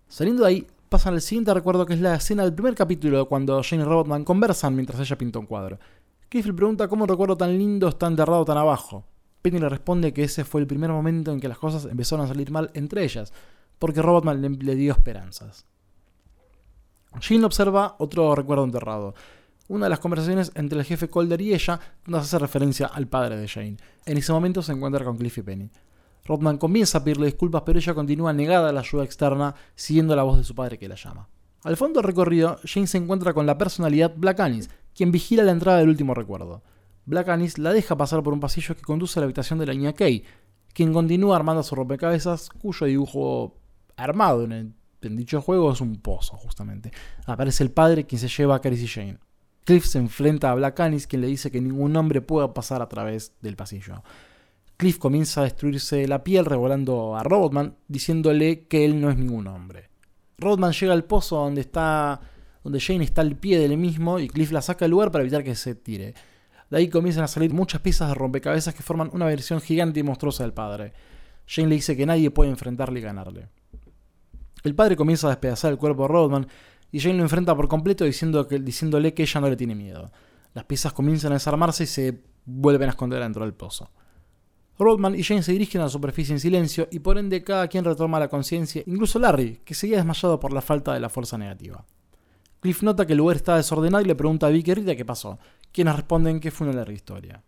Saliendo 0.08 0.44
de 0.44 0.50
ahí, 0.50 0.68
pasan 0.88 1.16
al 1.16 1.22
siguiente 1.22 1.54
recuerdo 1.54 1.86
que 1.86 1.94
es 1.94 2.00
la 2.00 2.16
escena 2.16 2.44
del 2.44 2.54
primer 2.54 2.76
capítulo 2.76 3.28
cuando 3.28 3.62
Jane 3.62 3.84
y 3.84 3.86
Robotman 3.86 4.24
conversan 4.24 4.74
mientras 4.74 5.00
ella 5.02 5.18
pinta 5.18 5.40
un 5.40 5.46
cuadro. 5.46 5.78
Cliff 6.30 6.46
le 6.46 6.54
pregunta 6.54 6.88
cómo 6.88 7.04
un 7.04 7.10
recuerdo 7.10 7.36
tan 7.36 7.58
lindo 7.58 7.90
está 7.90 8.08
enterrado 8.08 8.46
tan 8.46 8.58
abajo. 8.58 9.04
Penny 9.42 9.60
le 9.60 9.68
responde 9.70 10.14
que 10.14 10.24
ese 10.24 10.46
fue 10.46 10.62
el 10.62 10.68
primer 10.68 10.90
momento 10.90 11.34
en 11.34 11.42
que 11.42 11.50
las 11.50 11.58
cosas 11.58 11.86
empezaron 11.86 12.26
a 12.26 12.30
salir 12.30 12.52
mal 12.52 12.72
entre 12.74 13.04
ellas, 13.04 13.34
porque 13.80 14.02
Robotman 14.02 14.42
le, 14.42 14.76
dio 14.76 14.94
esperanzas. 14.94 15.66
Jane 17.20 17.46
observa 17.46 17.96
otro 18.00 18.34
recuerdo 18.34 18.64
enterrado, 18.64 19.14
una 19.68 19.86
de 19.86 19.90
las 19.90 20.00
conversaciones 20.00 20.52
entre 20.56 20.80
el 20.80 20.86
jefe 20.86 21.10
Calder 21.10 21.42
y 21.42 21.54
ella 21.54 21.80
nos 22.06 22.24
hace 22.24 22.40
referencia 22.40 22.88
al 22.88 23.08
padre 23.08 23.38
de 23.38 23.48
Jane. 23.48 23.78
En 24.06 24.18
ese 24.18 24.32
momento 24.32 24.62
se 24.62 24.72
encuentra 24.72 25.04
con 25.04 25.18
Cliff 25.18 25.38
y 25.38 25.42
Penny. 25.42 25.70
Rodman 26.26 26.58
comienza 26.58 26.98
a 26.98 27.04
pedirle 27.04 27.28
disculpas, 27.28 27.64
pero 27.66 27.80
ella 27.80 27.94
continúa 27.94 28.34
negada 28.34 28.70
a 28.70 28.74
la 28.74 28.82
ayuda 28.82 29.04
externa, 29.04 29.56
siguiendo 29.76 30.16
la 30.16 30.24
voz 30.24 30.38
de 30.38 30.44
su 30.44 30.54
padre 30.56 30.78
que 30.78 30.88
la 30.88 30.96
llama. 30.96 31.30
Al 31.64 31.78
fondo 31.78 32.00
del 32.00 32.08
recorrido, 32.08 32.60
Jane 32.64 32.88
se 32.88 32.98
encuentra 32.98 33.34
con 33.34 33.46
la 33.46 33.58
personalidad 33.58 34.14
Black 34.16 34.40
Anis, 34.40 34.70
quien 34.94 35.12
vigila 35.12 35.44
la 35.44 35.52
entrada 35.52 35.80
del 35.80 35.90
último 35.90 36.14
recuerdo. 36.14 36.64
Black 37.06 37.30
Anis 37.30 37.58
la 37.58 37.72
deja 37.72 37.96
pasar 37.96 38.24
por 38.24 38.34
un 38.34 38.40
pasillo 38.40 38.76
que 38.76 38.82
conduce 38.82 39.20
a 39.20 39.22
la 39.22 39.26
habitación 39.26 39.60
de 39.60 39.66
la 39.66 39.74
niña 39.74 39.94
Kay, 39.94 40.24
quien 40.74 40.94
continúa 40.94 41.36
armando 41.36 41.64
su 41.64 41.76
rompecabezas, 41.76 42.50
cuyo 42.50 42.86
dibujo 42.86 43.58
armado 43.96 44.44
en, 44.44 44.76
dicho 45.02 45.42
juego 45.42 45.72
es 45.72 45.82
un 45.82 45.96
pozo, 45.96 46.38
justamente. 46.38 46.92
Aparece 47.26 47.64
el 47.64 47.72
padre 47.72 48.06
quien 48.06 48.20
se 48.20 48.28
lleva 48.28 48.56
a 48.56 48.70
y 48.70 48.88
Jane. 48.88 49.18
Cliff 49.68 49.86
se 49.86 49.98
enfrenta 49.98 50.50
a 50.50 50.56
Black 50.56 50.80
Anis, 50.80 51.08
quien 51.08 51.20
le 51.20 51.28
dice 51.28 51.52
que 51.52 51.60
ningún 51.60 51.94
hombre 51.98 52.22
pueda 52.22 52.54
pasar 52.54 52.82
a 52.82 52.88
través 52.88 53.34
del 53.42 53.58
pasillo. 53.58 54.02
Cliff 54.78 54.98
comienza 54.98 55.42
a 55.42 55.44
destruirse 55.44 56.08
la 56.08 56.24
piel 56.24 56.46
revolando 56.46 57.18
a 57.18 57.24
Robotman, 57.24 57.76
diciéndole 57.90 58.66
que 58.68 58.86
él 58.86 59.02
no 59.02 59.10
es 59.10 59.18
ningún 59.18 59.46
hombre. 59.48 59.90
Robotman 60.38 60.72
llega 60.72 60.94
al 60.94 61.04
pozo 61.04 61.36
donde 61.36 61.60
está 61.60 62.22
donde 62.64 62.80
Jane 62.80 63.04
está 63.04 63.20
al 63.20 63.36
pie 63.36 63.60
del 63.60 63.78
mismo 63.78 64.20
y 64.20 64.30
Cliff 64.30 64.52
la 64.54 64.62
saca 64.62 64.86
del 64.86 64.92
lugar 64.92 65.12
para 65.12 65.24
evitar 65.24 65.44
que 65.44 65.54
se 65.54 65.76
tire. 65.76 66.14
De 66.70 66.78
ahí 66.78 66.88
comienzan 66.88 67.26
a 67.26 67.28
salir 67.28 67.54
muchas 67.54 67.82
piezas 67.82 68.08
de 68.08 68.16
rompecabezas 68.16 68.74
que 68.74 68.84
forman 68.84 69.10
una 69.12 69.26
versión 69.26 69.60
gigante 69.60 70.00
y 70.00 70.04
monstruosa 70.04 70.44
del 70.44 70.54
padre. 70.54 70.94
Jane 71.46 71.68
le 71.68 71.76
dice 71.76 71.98
que 71.98 72.06
nadie 72.06 72.32
puede 72.32 72.52
enfrentarle 72.52 73.02
y 73.02 73.04
ganarle. 73.04 73.50
El 74.64 74.76
padre 74.76 74.96
comienza 74.96 75.28
a 75.28 75.32
despedazar 75.32 75.74
el 75.74 75.78
cuerpo 75.78 76.04
de 76.04 76.08
Rodman 76.08 76.48
y 76.92 77.00
Jane 77.00 77.18
lo 77.18 77.24
enfrenta 77.24 77.56
por 77.56 77.68
completo 77.68 78.06
diciéndole 78.06 79.14
que 79.14 79.24
ella 79.24 79.42
no 79.42 79.50
le 79.50 79.58
tiene 79.58 79.76
miedo. 79.76 80.12
Las 80.54 80.66
piezas 80.66 80.94
comienzan 80.94 81.32
a 81.32 81.36
desarmarse 81.36 81.84
y 81.84 81.88
se 81.88 82.22
vuelven 82.46 82.90
a 82.90 82.92
esconder 82.92 83.22
dentro 83.22 83.44
del 83.44 83.54
pozo. 83.54 83.92
Rodman 84.80 85.16
y 85.16 85.24
Jane 85.24 85.44
se 85.44 85.52
dirigen 85.52 85.82
a 85.82 85.86
la 85.86 85.90
superficie 85.90 86.34
en 86.34 86.40
silencio 86.40 86.88
y 86.92 87.00
por 87.00 87.18
ende 87.18 87.44
cada 87.44 87.68
quien 87.68 87.84
retoma 87.84 88.20
la 88.20 88.28
conciencia, 88.28 88.84
incluso 88.86 89.20
Larry, 89.20 89.62
que 89.66 89.74
seguía 89.74 89.98
desmayado 89.98 90.40
por 90.40 90.54
la 90.54 90.62
falta 90.62 90.94
de 90.94 91.00
la 91.00 91.10
fuerza 91.10 91.38
negativa. 91.38 91.84
Cliff 92.60 92.84
nota 92.84 93.06
que 93.06 93.14
el 93.14 93.18
lugar 93.18 93.38
está 93.38 93.56
desordenado 93.56 94.04
y 94.04 94.08
le 94.08 94.16
pregunta 94.16 94.48
a 94.48 94.50
Vicky 94.50 94.74
Rita 94.74 94.96
qué 94.96 95.06
pasó, 95.06 95.40
quienes 95.72 95.96
responden 95.96 96.40
que 96.40 96.52
fue 96.52 96.68
una 96.68 96.78
larga 96.78 96.94
historia. 96.94 97.44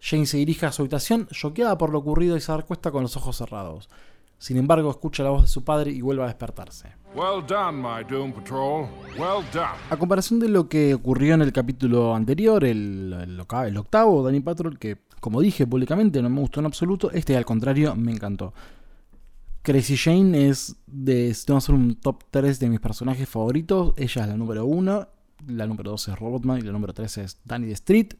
Jane 0.00 0.26
se 0.26 0.38
dirige 0.38 0.66
a 0.66 0.72
su 0.72 0.82
habitación, 0.82 1.28
choqueada 1.28 1.76
por 1.76 1.90
lo 1.90 1.98
ocurrido 1.98 2.36
y 2.36 2.40
se 2.40 2.56
recuesta 2.56 2.90
con 2.90 3.02
los 3.02 3.16
ojos 3.16 3.36
cerrados. 3.36 3.88
Sin 4.40 4.56
embargo, 4.56 4.90
escucha 4.90 5.22
la 5.22 5.28
voz 5.28 5.42
de 5.42 5.48
su 5.48 5.62
padre 5.64 5.90
y 5.90 6.00
vuelve 6.00 6.22
a 6.22 6.26
despertarse. 6.26 6.94
A 9.90 9.98
comparación 9.98 10.40
de 10.40 10.48
lo 10.48 10.66
que 10.66 10.94
ocurrió 10.94 11.34
en 11.34 11.42
el 11.42 11.52
capítulo 11.52 12.14
anterior, 12.14 12.64
el, 12.64 13.38
octavo, 13.38 14.22
Danny 14.22 14.40
Patrol, 14.40 14.78
que 14.78 14.96
como 15.20 15.42
dije 15.42 15.66
públicamente 15.66 16.22
no 16.22 16.30
me 16.30 16.40
gustó 16.40 16.60
en 16.60 16.66
absoluto, 16.66 17.10
este 17.10 17.36
al 17.36 17.44
contrario 17.44 17.94
me 17.94 18.12
encantó. 18.12 18.54
Crazy 19.60 19.98
Jane 19.98 20.48
es 20.48 20.74
de, 20.86 21.36
vamos 21.46 21.64
a 21.64 21.66
hacer 21.66 21.74
un 21.74 21.96
top 21.96 22.24
3 22.30 22.58
de 22.60 22.70
mis 22.70 22.80
personajes 22.80 23.28
favoritos. 23.28 23.92
Ella 23.98 24.22
es 24.22 24.28
la 24.28 24.38
número 24.38 24.64
1, 24.64 25.08
la 25.48 25.66
número 25.66 25.90
2 25.90 26.08
es 26.08 26.18
Robotman 26.18 26.60
y 26.60 26.62
la 26.62 26.72
número 26.72 26.94
3 26.94 27.18
es 27.18 27.40
Danny 27.44 27.66
the 27.66 27.74
Street. 27.74 28.14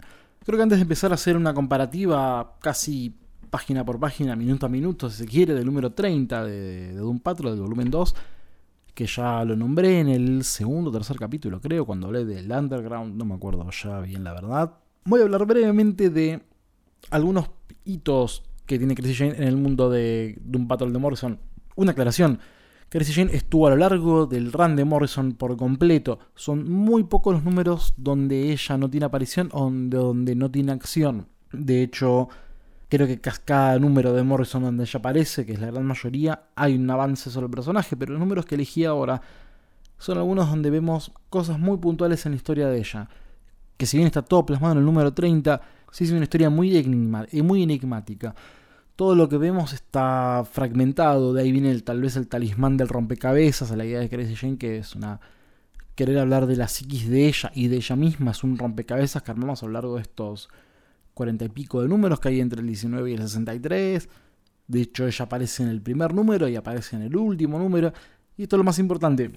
Creo 0.44 0.58
que 0.58 0.62
antes 0.62 0.76
de 0.76 0.82
empezar 0.82 1.12
a 1.12 1.14
hacer 1.14 1.38
una 1.38 1.54
comparativa 1.54 2.58
casi 2.60 3.19
página 3.50 3.85
por 3.85 3.99
página, 3.99 4.37
minuto 4.37 4.66
a 4.66 4.69
minuto, 4.69 5.11
si 5.11 5.19
se 5.19 5.26
quiere, 5.26 5.54
del 5.54 5.66
número 5.66 5.92
30 5.92 6.45
de, 6.45 6.95
Doom 6.95 7.19
Patrol, 7.19 7.52
del 7.52 7.62
volumen 7.62 7.90
2, 7.90 8.14
que 8.95 9.07
ya 9.07 9.45
lo 9.45 9.57
nombré 9.57 10.00
en 10.00 10.09
el 10.09 10.45
segundo 10.45 10.90
o 10.90 10.92
tercer 10.92 11.16
capítulo, 11.19 11.61
creo, 11.61 11.85
cuando 11.85 12.07
hablé 12.07 12.25
del 12.25 12.50
Underground, 12.50 13.16
no 13.16 13.25
me 13.25 13.35
acuerdo 13.35 13.69
ya 13.71 14.00
bien 14.00 14.25
la 14.25 14.33
verdad. 14.33 14.75
Voy 15.04 15.21
a 15.21 15.25
hablar 15.25 15.47
brevemente 15.47 16.11
de 16.11 16.42
algunos 17.11 17.50
hitos 17.85 18.42
que 18.66 18.78
tiene 18.78 18.95
Crazy 18.95 19.14
Jane 19.14 19.37
en 19.37 19.45
el 19.45 19.57
mundo 19.57 19.90
de 19.90 20.38
Doom 20.42 20.69
Patrol 20.69 20.92
de 20.92 20.99
Morrison. 20.99 21.38
Una 21.76 21.92
aclaración. 21.92 22.38
Crazy 22.88 23.12
Jane 23.12 23.35
estuvo 23.35 23.66
a 23.66 23.71
lo 23.71 23.76
largo 23.76 24.26
del 24.26 24.52
run 24.52 24.76
de 24.76 24.85
Morrison 24.85 25.33
por 25.33 25.57
completo. 25.57 26.19
Son 26.35 26.71
muy 26.71 27.04
pocos 27.04 27.35
los 27.35 27.45
números 27.45 27.95
donde 27.97 28.52
ella 28.52 28.76
no 28.76 28.90
tiene 28.90 29.07
aparición 29.07 29.49
o 29.52 29.71
donde 29.71 30.35
no 30.35 30.50
tiene 30.50 30.73
acción. 30.73 31.26
De 31.52 31.83
hecho, 31.83 32.28
creo 32.90 33.06
que 33.06 33.20
cada 33.20 33.78
número 33.78 34.12
de 34.12 34.23
Morrison 34.25 34.64
donde 34.64 34.82
ella 34.82 34.99
aparece, 34.99 35.47
que 35.47 35.52
es 35.52 35.61
la 35.61 35.68
gran 35.68 35.87
mayoría, 35.87 36.42
hay 36.56 36.75
un 36.75 36.90
avance 36.90 37.30
sobre 37.30 37.47
el 37.47 37.50
personaje, 37.50 37.97
pero 37.97 38.12
los 38.12 38.20
números 38.20 38.44
que 38.44 38.56
elegí 38.56 38.85
ahora 38.85 39.23
son 39.97 40.18
algunos 40.18 40.50
donde 40.50 40.70
vemos 40.70 41.12
cosas 41.30 41.59
muy 41.59 41.78
puntuales 41.78 42.26
en 42.26 42.32
la 42.32 42.37
historia 42.37 42.68
de 42.68 42.78
ella. 42.78 43.09
Que 43.76 43.87
si 43.87 43.97
bien 43.97 44.09
está 44.09 44.23
todo 44.23 44.44
plasmado 44.44 44.73
en 44.73 44.78
el 44.78 44.85
número 44.85 45.14
30, 45.14 45.61
sí 45.92 46.04
es 46.04 46.11
una 46.11 46.25
historia 46.25 46.50
muy, 46.50 46.76
eh, 46.76 47.42
muy 47.42 47.62
enigmática. 47.62 48.35
Todo 48.97 49.14
lo 49.14 49.28
que 49.28 49.38
vemos 49.38 49.73
está 49.73 50.44
fragmentado, 50.50 51.32
de 51.32 51.42
ahí 51.42 51.52
viene 51.52 51.78
tal 51.82 52.02
vez 52.02 52.16
el 52.16 52.26
talismán 52.26 52.76
del 52.76 52.88
rompecabezas, 52.88 53.70
la 53.70 53.85
idea 53.85 54.00
de 54.00 54.11
Crazy 54.11 54.35
Jane, 54.35 54.59
que 54.59 54.78
es 54.78 54.97
una 54.97 55.20
querer 55.94 56.18
hablar 56.18 56.47
de 56.47 56.56
la 56.56 56.66
psiquis 56.66 57.09
de 57.09 57.28
ella 57.28 57.52
y 57.54 57.68
de 57.68 57.76
ella 57.76 57.94
misma, 57.94 58.32
es 58.32 58.42
un 58.42 58.59
rompecabezas 58.59 59.23
que 59.23 59.30
armamos 59.30 59.62
a 59.62 59.66
lo 59.66 59.73
largo 59.73 59.97
de 59.97 60.02
estos 60.02 60.49
cuarenta 61.20 61.44
y 61.44 61.50
pico 61.50 61.82
de 61.82 61.88
números 61.88 62.18
que 62.18 62.30
hay 62.30 62.40
entre 62.40 62.62
el 62.62 62.66
19 62.66 63.10
y 63.10 63.12
el 63.12 63.20
63. 63.20 64.08
De 64.68 64.80
hecho, 64.80 65.06
ella 65.06 65.26
aparece 65.26 65.62
en 65.62 65.68
el 65.68 65.82
primer 65.82 66.14
número 66.14 66.48
y 66.48 66.56
aparece 66.56 66.96
en 66.96 67.02
el 67.02 67.14
último 67.14 67.58
número. 67.58 67.92
Y 68.38 68.44
esto 68.44 68.56
es 68.56 68.58
lo 68.58 68.64
más 68.64 68.78
importante. 68.78 69.30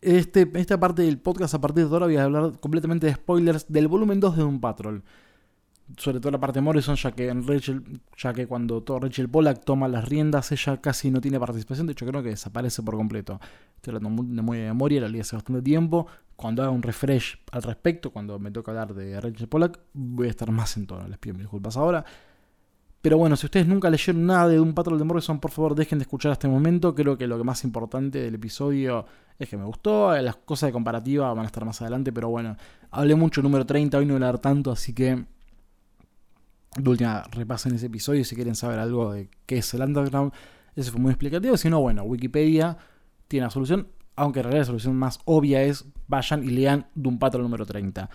Este, 0.00 0.48
esta 0.54 0.78
parte 0.78 1.02
del 1.02 1.18
podcast, 1.18 1.54
a 1.54 1.60
partir 1.60 1.88
de 1.88 1.92
ahora, 1.92 2.06
voy 2.06 2.14
a 2.14 2.22
hablar 2.22 2.60
completamente 2.60 3.08
de 3.08 3.14
spoilers 3.14 3.66
del 3.72 3.88
volumen 3.88 4.20
2 4.20 4.36
de 4.36 4.44
un 4.44 4.60
Patrol. 4.60 5.02
Sobre 5.96 6.20
todo 6.20 6.30
la 6.30 6.38
parte 6.38 6.60
de 6.60 6.62
Morrison, 6.62 6.94
ya 6.94 7.10
que, 7.10 7.34
Rachel, 7.34 7.82
ya 8.16 8.32
que 8.32 8.46
cuando 8.46 8.84
todo 8.84 9.00
Rachel 9.00 9.28
Pollack 9.28 9.64
toma 9.64 9.88
las 9.88 10.08
riendas, 10.08 10.52
ella 10.52 10.80
casi 10.80 11.10
no 11.10 11.20
tiene 11.20 11.40
participación. 11.40 11.88
De 11.88 11.94
hecho, 11.94 12.06
creo 12.06 12.22
que 12.22 12.28
desaparece 12.28 12.84
por 12.84 12.94
completo. 12.94 13.40
Estoy 13.74 13.96
hablando 13.96 14.22
muy 14.22 14.58
de 14.58 14.66
memoria, 14.68 15.00
la 15.00 15.08
leí 15.08 15.22
hace 15.22 15.34
bastante 15.34 15.60
tiempo 15.60 16.06
cuando 16.40 16.62
haga 16.62 16.70
un 16.70 16.82
refresh 16.82 17.38
al 17.52 17.62
respecto, 17.62 18.10
cuando 18.10 18.38
me 18.38 18.50
toca 18.50 18.70
hablar 18.70 18.94
de 18.94 19.20
Rachel 19.20 19.46
Pollack, 19.46 19.78
voy 19.92 20.26
a 20.26 20.30
estar 20.30 20.50
más 20.50 20.74
en 20.78 20.86
tono. 20.86 21.06
Les 21.06 21.18
pido 21.18 21.36
disculpas 21.36 21.76
ahora. 21.76 22.02
Pero 23.02 23.18
bueno, 23.18 23.36
si 23.36 23.44
ustedes 23.44 23.66
nunca 23.66 23.90
leyeron 23.90 24.24
nada 24.24 24.48
de 24.48 24.58
un 24.58 24.72
Patrol 24.72 24.98
de 24.98 25.04
Morrison, 25.04 25.38
por 25.38 25.50
favor 25.50 25.74
dejen 25.74 25.98
de 25.98 26.04
escuchar 26.04 26.32
este 26.32 26.48
momento. 26.48 26.94
Creo 26.94 27.18
que 27.18 27.26
lo 27.26 27.36
que 27.36 27.44
más 27.44 27.62
importante 27.64 28.20
del 28.20 28.36
episodio 28.36 29.04
es 29.38 29.50
que 29.50 29.58
me 29.58 29.64
gustó. 29.64 30.16
Las 30.16 30.36
cosas 30.36 30.68
de 30.68 30.72
comparativa 30.72 31.32
van 31.34 31.44
a 31.44 31.46
estar 31.46 31.62
más 31.66 31.82
adelante, 31.82 32.10
pero 32.10 32.30
bueno, 32.30 32.56
hablé 32.90 33.14
mucho 33.14 33.42
número 33.42 33.66
30, 33.66 33.98
hoy 33.98 34.06
no 34.06 34.14
voy 34.14 34.22
a 34.22 34.26
hablar 34.28 34.40
tanto, 34.40 34.72
así 34.72 34.94
que 34.94 35.26
de 36.76 36.90
última 36.90 37.22
repasen 37.32 37.74
ese 37.74 37.86
episodio 37.86 38.24
si 38.24 38.34
quieren 38.34 38.54
saber 38.54 38.78
algo 38.78 39.12
de 39.12 39.28
qué 39.44 39.58
es 39.58 39.74
el 39.74 39.82
underground. 39.82 40.32
Ese 40.74 40.90
fue 40.90 41.00
muy 41.00 41.10
explicativo. 41.10 41.58
Si 41.58 41.68
no, 41.68 41.80
bueno, 41.80 42.02
Wikipedia 42.04 42.78
tiene 43.28 43.44
la 43.44 43.50
solución 43.50 43.88
aunque 44.16 44.40
en 44.40 44.44
realidad 44.44 44.62
la 44.62 44.66
solución 44.66 44.96
más 44.96 45.20
obvia 45.24 45.62
es 45.62 45.84
vayan 46.08 46.42
y 46.44 46.50
lean 46.50 46.86
Doom 46.94 47.18
Patrol 47.18 47.42
número 47.42 47.64
30. 47.64 48.10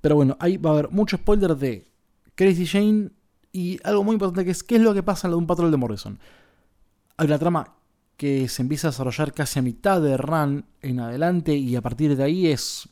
Pero 0.00 0.14
bueno, 0.16 0.36
ahí 0.40 0.56
va 0.56 0.70
a 0.70 0.72
haber 0.74 0.90
mucho 0.90 1.16
spoiler 1.16 1.56
de 1.56 1.90
Crazy 2.34 2.66
Jane 2.66 3.10
y 3.52 3.78
algo 3.84 4.04
muy 4.04 4.14
importante 4.14 4.44
que 4.44 4.50
es 4.50 4.62
qué 4.62 4.76
es 4.76 4.82
lo 4.82 4.94
que 4.94 5.02
pasa 5.02 5.26
en 5.26 5.32
la 5.32 5.34
Doom 5.34 5.46
Patrol 5.46 5.70
de 5.70 5.76
Morrison. 5.76 6.18
Hay 7.16 7.26
una 7.26 7.38
trama 7.38 7.74
que 8.16 8.48
se 8.48 8.62
empieza 8.62 8.88
a 8.88 8.90
desarrollar 8.90 9.32
casi 9.32 9.58
a 9.58 9.62
mitad 9.62 10.00
de 10.00 10.16
run 10.16 10.66
en 10.82 11.00
adelante 11.00 11.54
y 11.54 11.76
a 11.76 11.82
partir 11.82 12.16
de 12.16 12.24
ahí 12.24 12.46
es 12.48 12.88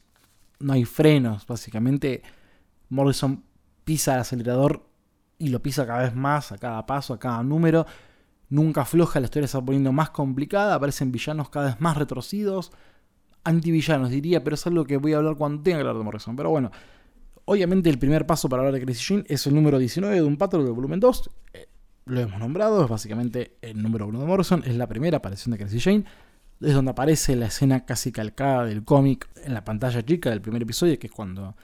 no 0.58 0.72
hay 0.72 0.84
frenos, 0.84 1.46
básicamente 1.46 2.22
Morrison 2.88 3.44
pisa 3.84 4.14
el 4.14 4.20
acelerador 4.20 4.86
y 5.38 5.48
lo 5.48 5.62
pisa 5.62 5.86
cada 5.86 6.02
vez 6.02 6.14
más 6.14 6.52
a 6.52 6.58
cada 6.58 6.84
paso, 6.86 7.14
a 7.14 7.18
cada 7.18 7.42
número 7.42 7.86
nunca 8.50 8.82
afloja, 8.82 9.20
la 9.20 9.26
historia 9.26 9.48
se 9.48 9.60
poniendo 9.60 9.92
más 9.92 10.10
complicada, 10.10 10.74
aparecen 10.74 11.12
villanos 11.12 11.50
cada 11.50 11.66
vez 11.66 11.80
más 11.80 11.96
retorcidos, 11.96 12.72
antivillanos 13.44 14.10
diría, 14.10 14.42
pero 14.44 14.54
es 14.54 14.66
algo 14.66 14.84
que 14.84 14.96
voy 14.96 15.12
a 15.14 15.18
hablar 15.18 15.36
cuando 15.36 15.62
tenga 15.62 15.78
que 15.78 15.80
hablar 15.80 15.96
de 15.96 16.04
Morrison. 16.04 16.36
Pero 16.36 16.50
bueno, 16.50 16.70
obviamente 17.44 17.90
el 17.90 17.98
primer 17.98 18.26
paso 18.26 18.48
para 18.48 18.62
hablar 18.62 18.74
de 18.74 18.84
Crazy 18.84 19.14
Jane 19.14 19.24
es 19.28 19.46
el 19.46 19.54
número 19.54 19.78
19 19.78 20.14
de 20.14 20.22
un 20.22 20.36
patrón 20.36 20.64
del 20.64 20.74
volumen 20.74 21.00
2. 21.00 21.30
Eh, 21.54 21.68
lo 22.06 22.20
hemos 22.20 22.38
nombrado, 22.38 22.82
es 22.84 22.90
básicamente 22.90 23.56
el 23.60 23.82
número 23.82 24.06
1 24.06 24.20
de 24.20 24.26
Morrison, 24.26 24.62
es 24.64 24.76
la 24.76 24.86
primera 24.86 25.18
aparición 25.18 25.52
de 25.52 25.58
Crazy 25.58 25.80
Jane. 25.80 26.04
Es 26.60 26.74
donde 26.74 26.90
aparece 26.90 27.36
la 27.36 27.46
escena 27.46 27.84
casi 27.84 28.10
calcada 28.10 28.64
del 28.64 28.84
cómic 28.84 29.28
en 29.44 29.54
la 29.54 29.64
pantalla 29.64 30.04
chica 30.04 30.30
del 30.30 30.40
primer 30.40 30.62
episodio, 30.62 30.98
que 30.98 31.06
es 31.06 31.12
cuando 31.12 31.54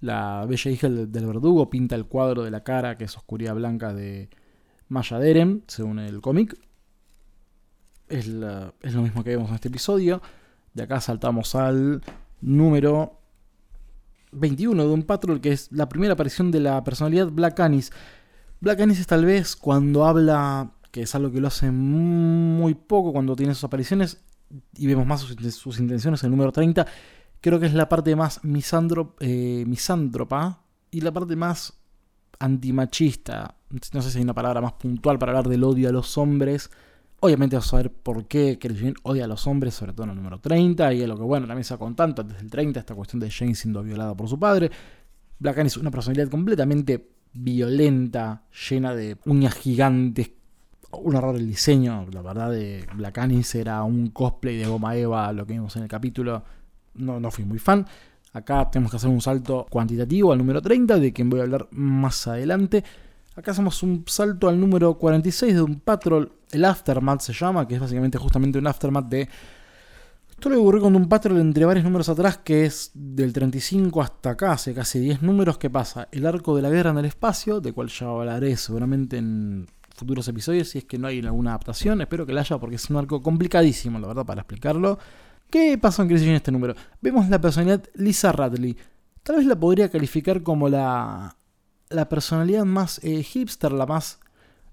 la 0.00 0.44
bella 0.48 0.70
hija 0.70 0.88
del 0.88 1.26
verdugo 1.26 1.70
pinta 1.70 1.94
el 1.94 2.06
cuadro 2.06 2.42
de 2.42 2.50
la 2.50 2.64
cara, 2.64 2.96
que 2.96 3.04
es 3.04 3.16
oscuridad 3.16 3.54
blanca 3.54 3.94
de, 3.94 4.28
Maya 4.92 5.18
Deren, 5.18 5.64
según 5.68 5.98
el 5.98 6.20
cómic. 6.20 6.54
Es, 8.08 8.26
lo 8.28 8.74
mismo 8.82 9.24
que 9.24 9.30
vemos 9.30 9.48
en 9.48 9.54
este 9.54 9.68
episodio. 9.68 10.20
De 10.74 10.82
acá 10.82 11.00
saltamos 11.00 11.54
al 11.54 12.02
número 12.42 13.18
21 14.32 14.86
de 14.86 14.92
un 14.92 15.02
Patrol, 15.04 15.40
que 15.40 15.52
es 15.52 15.72
la 15.72 15.88
primera 15.88 16.12
aparición 16.12 16.50
de 16.50 16.60
la 16.60 16.84
personalidad 16.84 17.28
Black 17.30 17.58
Anis. 17.60 17.90
Black 18.60 18.80
Anis 18.80 19.00
es 19.00 19.06
tal 19.06 19.24
vez 19.24 19.56
cuando 19.56 20.04
habla, 20.04 20.72
que 20.90 21.02
es 21.02 21.14
algo 21.14 21.32
que 21.32 21.40
lo 21.40 21.48
hace 21.48 21.70
muy 21.70 22.74
poco 22.74 23.14
cuando 23.14 23.34
tiene 23.34 23.54
sus 23.54 23.64
apariciones, 23.64 24.22
y 24.76 24.86
vemos 24.86 25.06
más 25.06 25.22
sus, 25.22 25.80
intenciones 25.80 26.22
en 26.22 26.26
el 26.26 26.30
número 26.32 26.52
30. 26.52 26.86
Creo 27.40 27.58
que 27.58 27.64
es 27.64 27.72
la 27.72 27.88
parte 27.88 28.14
más 28.14 28.40
eh, 29.20 29.64
misántropa 29.66 30.60
y 30.90 31.00
la 31.00 31.12
parte 31.12 31.34
más 31.34 31.81
antimachista. 32.42 33.56
No 33.92 34.02
sé 34.02 34.10
si 34.10 34.18
hay 34.18 34.24
una 34.24 34.34
palabra 34.34 34.60
más 34.60 34.72
puntual 34.72 35.18
para 35.18 35.30
hablar 35.30 35.48
del 35.48 35.64
odio 35.64 35.88
a 35.88 35.92
los 35.92 36.18
hombres. 36.18 36.70
Obviamente 37.20 37.54
vamos 37.54 37.72
a 37.72 37.76
ver 37.76 37.92
por 37.92 38.26
qué 38.26 38.58
Chris 38.60 38.94
odia 39.04 39.24
a 39.24 39.28
los 39.28 39.46
hombres, 39.46 39.74
sobre 39.74 39.92
todo 39.92 40.04
en 40.04 40.10
el 40.10 40.16
número 40.16 40.40
30, 40.40 40.92
y 40.92 41.02
es 41.02 41.08
lo 41.08 41.16
que 41.16 41.22
bueno 41.22 41.46
también 41.46 41.66
con 41.78 41.94
tanto 41.94 42.24
desde 42.24 42.40
el 42.40 42.50
30, 42.50 42.80
esta 42.80 42.94
cuestión 42.96 43.20
de 43.20 43.30
Jane 43.30 43.54
siendo 43.54 43.82
violada 43.82 44.14
por 44.16 44.28
su 44.28 44.38
padre. 44.38 44.70
Black 45.38 45.58
es 45.58 45.76
una 45.76 45.92
personalidad 45.92 46.28
completamente 46.28 47.10
violenta, 47.32 48.42
llena 48.68 48.94
de 48.94 49.16
uñas 49.26 49.54
gigantes, 49.54 50.32
un 50.90 51.14
error 51.14 51.36
el 51.36 51.46
diseño, 51.46 52.06
la 52.12 52.22
verdad 52.22 52.50
de 52.50 52.86
Black 52.94 53.18
era 53.54 53.84
un 53.84 54.08
cosplay 54.08 54.56
de 54.56 54.66
Goma 54.66 54.96
Eva, 54.96 55.32
lo 55.32 55.46
que 55.46 55.52
vimos 55.52 55.76
en 55.76 55.84
el 55.84 55.88
capítulo, 55.88 56.42
no, 56.94 57.20
no 57.20 57.30
fui 57.30 57.44
muy 57.44 57.60
fan. 57.60 57.86
Acá 58.32 58.70
tenemos 58.70 58.90
que 58.90 58.96
hacer 58.96 59.10
un 59.10 59.20
salto 59.20 59.66
cuantitativo 59.68 60.32
al 60.32 60.38
número 60.38 60.62
30, 60.62 60.98
de 60.98 61.12
quien 61.12 61.28
voy 61.28 61.40
a 61.40 61.42
hablar 61.42 61.68
más 61.70 62.26
adelante. 62.26 62.82
Acá 63.36 63.50
hacemos 63.50 63.82
un 63.82 64.04
salto 64.06 64.48
al 64.48 64.58
número 64.58 64.94
46 64.94 65.54
de 65.54 65.62
un 65.62 65.80
patrol, 65.80 66.32
el 66.50 66.64
Aftermath 66.64 67.20
se 67.20 67.32
llama, 67.32 67.66
que 67.66 67.74
es 67.74 67.80
básicamente 67.80 68.18
justamente 68.18 68.58
un 68.58 68.66
Aftermath 68.66 69.08
de... 69.08 69.28
Esto 70.30 70.48
lo 70.48 70.60
ocurrió 70.60 70.82
con 70.82 70.96
un 70.96 71.08
patrol 71.08 71.40
entre 71.40 71.64
varios 71.64 71.84
números 71.84 72.08
atrás, 72.08 72.38
que 72.38 72.66
es 72.66 72.90
del 72.94 73.32
35 73.32 74.02
hasta 74.02 74.30
acá, 74.30 74.52
hace 74.52 74.74
casi 74.74 74.98
10 74.98 75.22
números, 75.22 75.56
que 75.56 75.70
pasa 75.70 76.08
el 76.10 76.26
arco 76.26 76.56
de 76.56 76.62
la 76.62 76.70
guerra 76.70 76.90
en 76.90 76.98
el 76.98 77.04
espacio, 77.04 77.60
de 77.60 77.72
cual 77.72 77.88
ya 77.88 78.08
hablaré 78.08 78.56
seguramente 78.56 79.18
en 79.18 79.66
futuros 79.94 80.26
episodios, 80.28 80.70
si 80.70 80.78
es 80.78 80.84
que 80.84 80.98
no 80.98 81.06
hay 81.06 81.20
alguna 81.20 81.50
adaptación, 81.50 82.00
espero 82.00 82.26
que 82.26 82.32
la 82.32 82.40
haya 82.40 82.58
porque 82.58 82.76
es 82.76 82.90
un 82.90 82.96
arco 82.96 83.22
complicadísimo, 83.22 83.98
la 83.98 84.08
verdad, 84.08 84.26
para 84.26 84.40
explicarlo. 84.40 84.98
¿Qué 85.52 85.76
pasó 85.76 86.00
en 86.00 86.08
Crisis 86.08 86.28
en 86.28 86.36
este 86.36 86.50
número? 86.50 86.74
Vemos 87.02 87.28
la 87.28 87.38
personalidad 87.38 87.84
Lisa 87.92 88.32
Radley. 88.32 88.74
Tal 89.22 89.36
vez 89.36 89.44
la 89.44 89.54
podría 89.54 89.90
calificar 89.90 90.42
como 90.42 90.70
la, 90.70 91.36
la 91.90 92.08
personalidad 92.08 92.64
más 92.64 93.04
eh, 93.04 93.22
hipster, 93.22 93.70
la 93.70 93.84
más 93.84 94.18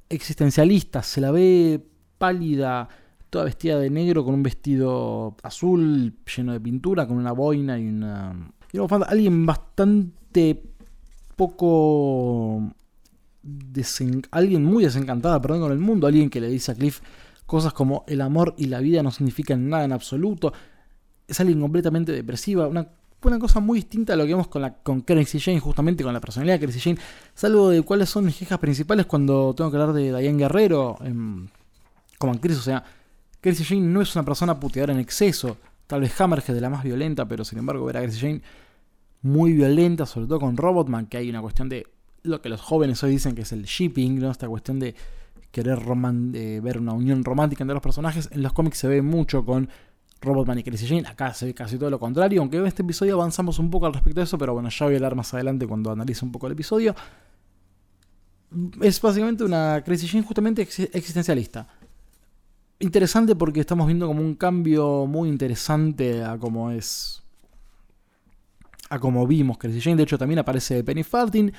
existencialista. 0.07 1.03
Se 1.03 1.19
la 1.19 1.31
ve 1.31 1.85
pálida, 2.17 2.87
toda 3.29 3.43
vestida 3.43 3.77
de 3.77 3.89
negro 3.89 4.23
con 4.23 4.35
un 4.35 4.41
vestido 4.41 5.35
azul 5.43 6.15
lleno 6.33 6.53
de 6.53 6.61
pintura, 6.61 7.05
con 7.05 7.17
una 7.17 7.33
boina 7.33 7.77
y 7.77 7.85
una... 7.89 8.33
alguien 9.05 9.45
bastante 9.45 10.63
poco... 11.35 12.73
alguien 14.31 14.63
muy 14.63 14.85
desencantada, 14.85 15.41
perdón, 15.41 15.59
con 15.59 15.71
el 15.73 15.79
mundo. 15.79 16.07
Alguien 16.07 16.29
que 16.29 16.39
le 16.39 16.47
dice 16.47 16.71
a 16.71 16.75
Cliff 16.75 17.01
cosas 17.49 17.73
como 17.73 18.05
el 18.07 18.21
amor 18.21 18.53
y 18.57 18.67
la 18.67 18.79
vida 18.79 19.03
no 19.03 19.11
significan 19.11 19.69
nada 19.69 19.83
en 19.83 19.91
absoluto. 19.91 20.53
Es 21.27 21.39
alguien 21.39 21.59
completamente 21.59 22.11
depresiva, 22.11 22.67
una, 22.67 22.87
una 23.23 23.39
cosa 23.39 23.59
muy 23.59 23.79
distinta 23.79 24.13
a 24.13 24.15
lo 24.15 24.23
que 24.23 24.29
vemos 24.29 24.47
con, 24.47 24.61
la, 24.61 24.75
con 24.75 25.01
Crazy 25.01 25.39
Jane, 25.39 25.59
justamente 25.59 26.03
con 26.03 26.13
la 26.13 26.21
personalidad 26.21 26.59
de 26.59 26.65
Crazy 26.65 26.79
Jane. 26.79 26.97
Salvo 27.33 27.69
de 27.69 27.81
cuáles 27.81 28.09
son 28.09 28.25
mis 28.25 28.37
quejas 28.37 28.59
principales 28.59 29.07
cuando 29.07 29.53
tengo 29.55 29.71
que 29.71 29.77
hablar 29.77 29.93
de 29.93 30.17
Diane 30.17 30.37
Guerrero 30.37 30.97
como 32.17 32.33
actriz. 32.33 32.57
O 32.57 32.61
sea, 32.61 32.83
Crazy 33.41 33.63
Jane 33.63 33.81
no 33.81 34.01
es 34.01 34.15
una 34.15 34.23
persona 34.23 34.59
puteadora 34.59 34.93
en 34.93 34.99
exceso. 34.99 35.57
Tal 35.87 36.01
vez 36.01 36.21
Hammerhead 36.21 36.53
de 36.53 36.61
la 36.61 36.69
más 36.69 36.83
violenta, 36.83 37.27
pero 37.27 37.43
sin 37.43 37.59
embargo 37.59 37.83
ver 37.85 37.97
a 37.97 38.01
Crazy 38.01 38.19
Jane 38.19 38.41
muy 39.21 39.53
violenta, 39.53 40.05
sobre 40.05 40.27
todo 40.27 40.39
con 40.39 40.55
Robotman, 40.55 41.07
que 41.07 41.17
hay 41.17 41.29
una 41.29 41.41
cuestión 41.41 41.67
de 41.67 41.87
lo 42.21 42.41
que 42.41 42.49
los 42.49 42.61
jóvenes 42.61 43.03
hoy 43.03 43.11
dicen 43.11 43.33
que 43.33 43.41
es 43.41 43.51
el 43.51 43.63
shipping, 43.63 44.19
¿no? 44.19 44.29
Esta 44.29 44.47
cuestión 44.47 44.79
de 44.79 44.95
querer 45.51 45.79
eh, 46.33 46.59
ver 46.63 46.79
una 46.79 46.93
unión 46.93 47.23
romántica 47.23 47.63
entre 47.63 47.73
los 47.73 47.83
personajes. 47.83 48.29
En 48.31 48.43
los 48.43 48.53
cómics 48.53 48.77
se 48.77 48.87
ve 48.87 49.01
mucho 49.01 49.45
con 49.45 49.69
Robotman 50.21 50.59
y 50.59 50.63
Crazy 50.63 50.87
Jane. 50.87 51.07
Acá 51.07 51.33
se 51.33 51.47
ve 51.47 51.53
casi 51.53 51.77
todo 51.77 51.89
lo 51.89 51.99
contrario, 51.99 52.41
aunque 52.41 52.57
en 52.57 52.65
este 52.65 52.83
episodio 52.83 53.15
avanzamos 53.15 53.59
un 53.59 53.69
poco 53.69 53.85
al 53.85 53.93
respecto 53.93 54.19
de 54.19 54.25
eso, 54.25 54.37
pero 54.37 54.53
bueno, 54.53 54.69
ya 54.69 54.85
voy 54.85 54.95
a 54.95 54.97
hablar 54.97 55.15
más 55.15 55.33
adelante 55.33 55.65
cuando 55.67 55.91
analice 55.91 56.25
un 56.25 56.31
poco 56.31 56.47
el 56.47 56.53
episodio. 56.53 56.95
Es 58.81 58.99
básicamente 59.01 59.43
una 59.43 59.81
Crazy 59.83 60.07
Jane 60.07 60.23
justamente 60.23 60.61
existencialista. 60.61 61.67
Interesante 62.79 63.35
porque 63.35 63.59
estamos 63.59 63.87
viendo 63.87 64.07
como 64.07 64.21
un 64.21 64.35
cambio 64.35 65.05
muy 65.05 65.29
interesante 65.29 66.23
a 66.23 66.37
cómo 66.37 66.71
es. 66.71 67.21
a 68.89 68.99
cómo 68.99 69.25
vimos 69.27 69.57
Crazy 69.57 69.81
Jane. 69.81 69.97
De 69.97 70.03
hecho, 70.03 70.17
también 70.17 70.39
aparece 70.39 70.83
Penny 70.83 71.03
Farthing 71.03 71.51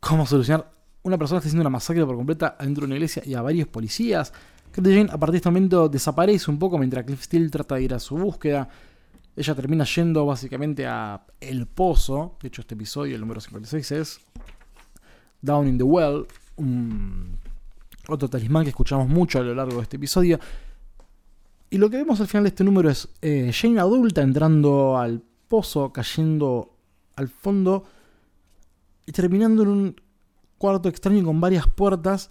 cómo 0.00 0.26
solucionar. 0.26 0.70
Una 1.02 1.18
persona 1.18 1.38
está 1.38 1.48
haciendo 1.48 1.62
una 1.62 1.70
masacre 1.70 2.04
por 2.04 2.16
completa 2.16 2.56
adentro 2.58 2.82
de 2.82 2.86
una 2.86 2.94
iglesia 2.96 3.22
y 3.24 3.34
a 3.34 3.42
varios 3.42 3.68
policías. 3.68 4.32
Chris 4.74 4.96
Jane 4.96 5.08
a 5.12 5.18
partir 5.18 5.34
de 5.34 5.36
este 5.36 5.48
momento 5.48 5.88
desaparece 5.88 6.50
un 6.50 6.58
poco 6.58 6.78
mientras 6.78 7.04
Cliff 7.04 7.22
Steele 7.22 7.48
trata 7.48 7.76
de 7.76 7.84
ir 7.84 7.94
a 7.94 8.00
su 8.00 8.16
búsqueda. 8.16 8.68
Ella 9.36 9.54
termina 9.54 9.84
yendo 9.84 10.26
básicamente 10.26 10.84
a 10.84 11.24
El 11.40 11.68
Pozo. 11.68 12.36
De 12.42 12.48
hecho, 12.48 12.60
este 12.60 12.74
episodio, 12.74 13.14
el 13.14 13.20
número 13.20 13.40
56, 13.40 13.92
es 13.92 14.20
Down 15.40 15.68
in 15.68 15.78
the 15.78 15.84
Well, 15.84 16.26
otro 18.08 18.28
talismán 18.28 18.64
que 18.64 18.70
escuchamos 18.70 19.08
mucho 19.08 19.38
a 19.38 19.42
lo 19.42 19.54
largo 19.54 19.76
de 19.76 19.82
este 19.82 19.96
episodio. 19.96 20.40
Y 21.70 21.78
lo 21.78 21.88
que 21.88 21.98
vemos 21.98 22.20
al 22.20 22.26
final 22.26 22.42
de 22.42 22.48
este 22.48 22.64
número 22.64 22.90
es 22.90 23.08
eh, 23.22 23.52
Jane 23.54 23.78
adulta 23.78 24.22
entrando 24.22 24.98
al 24.98 25.22
pozo, 25.46 25.92
cayendo 25.92 26.74
al 27.14 27.28
fondo 27.28 27.84
y 29.06 29.12
terminando 29.12 29.62
en 29.62 29.68
un 29.68 30.00
cuarto 30.58 30.88
extraño 30.88 31.22
con 31.24 31.40
varias 31.40 31.68
puertas 31.68 32.30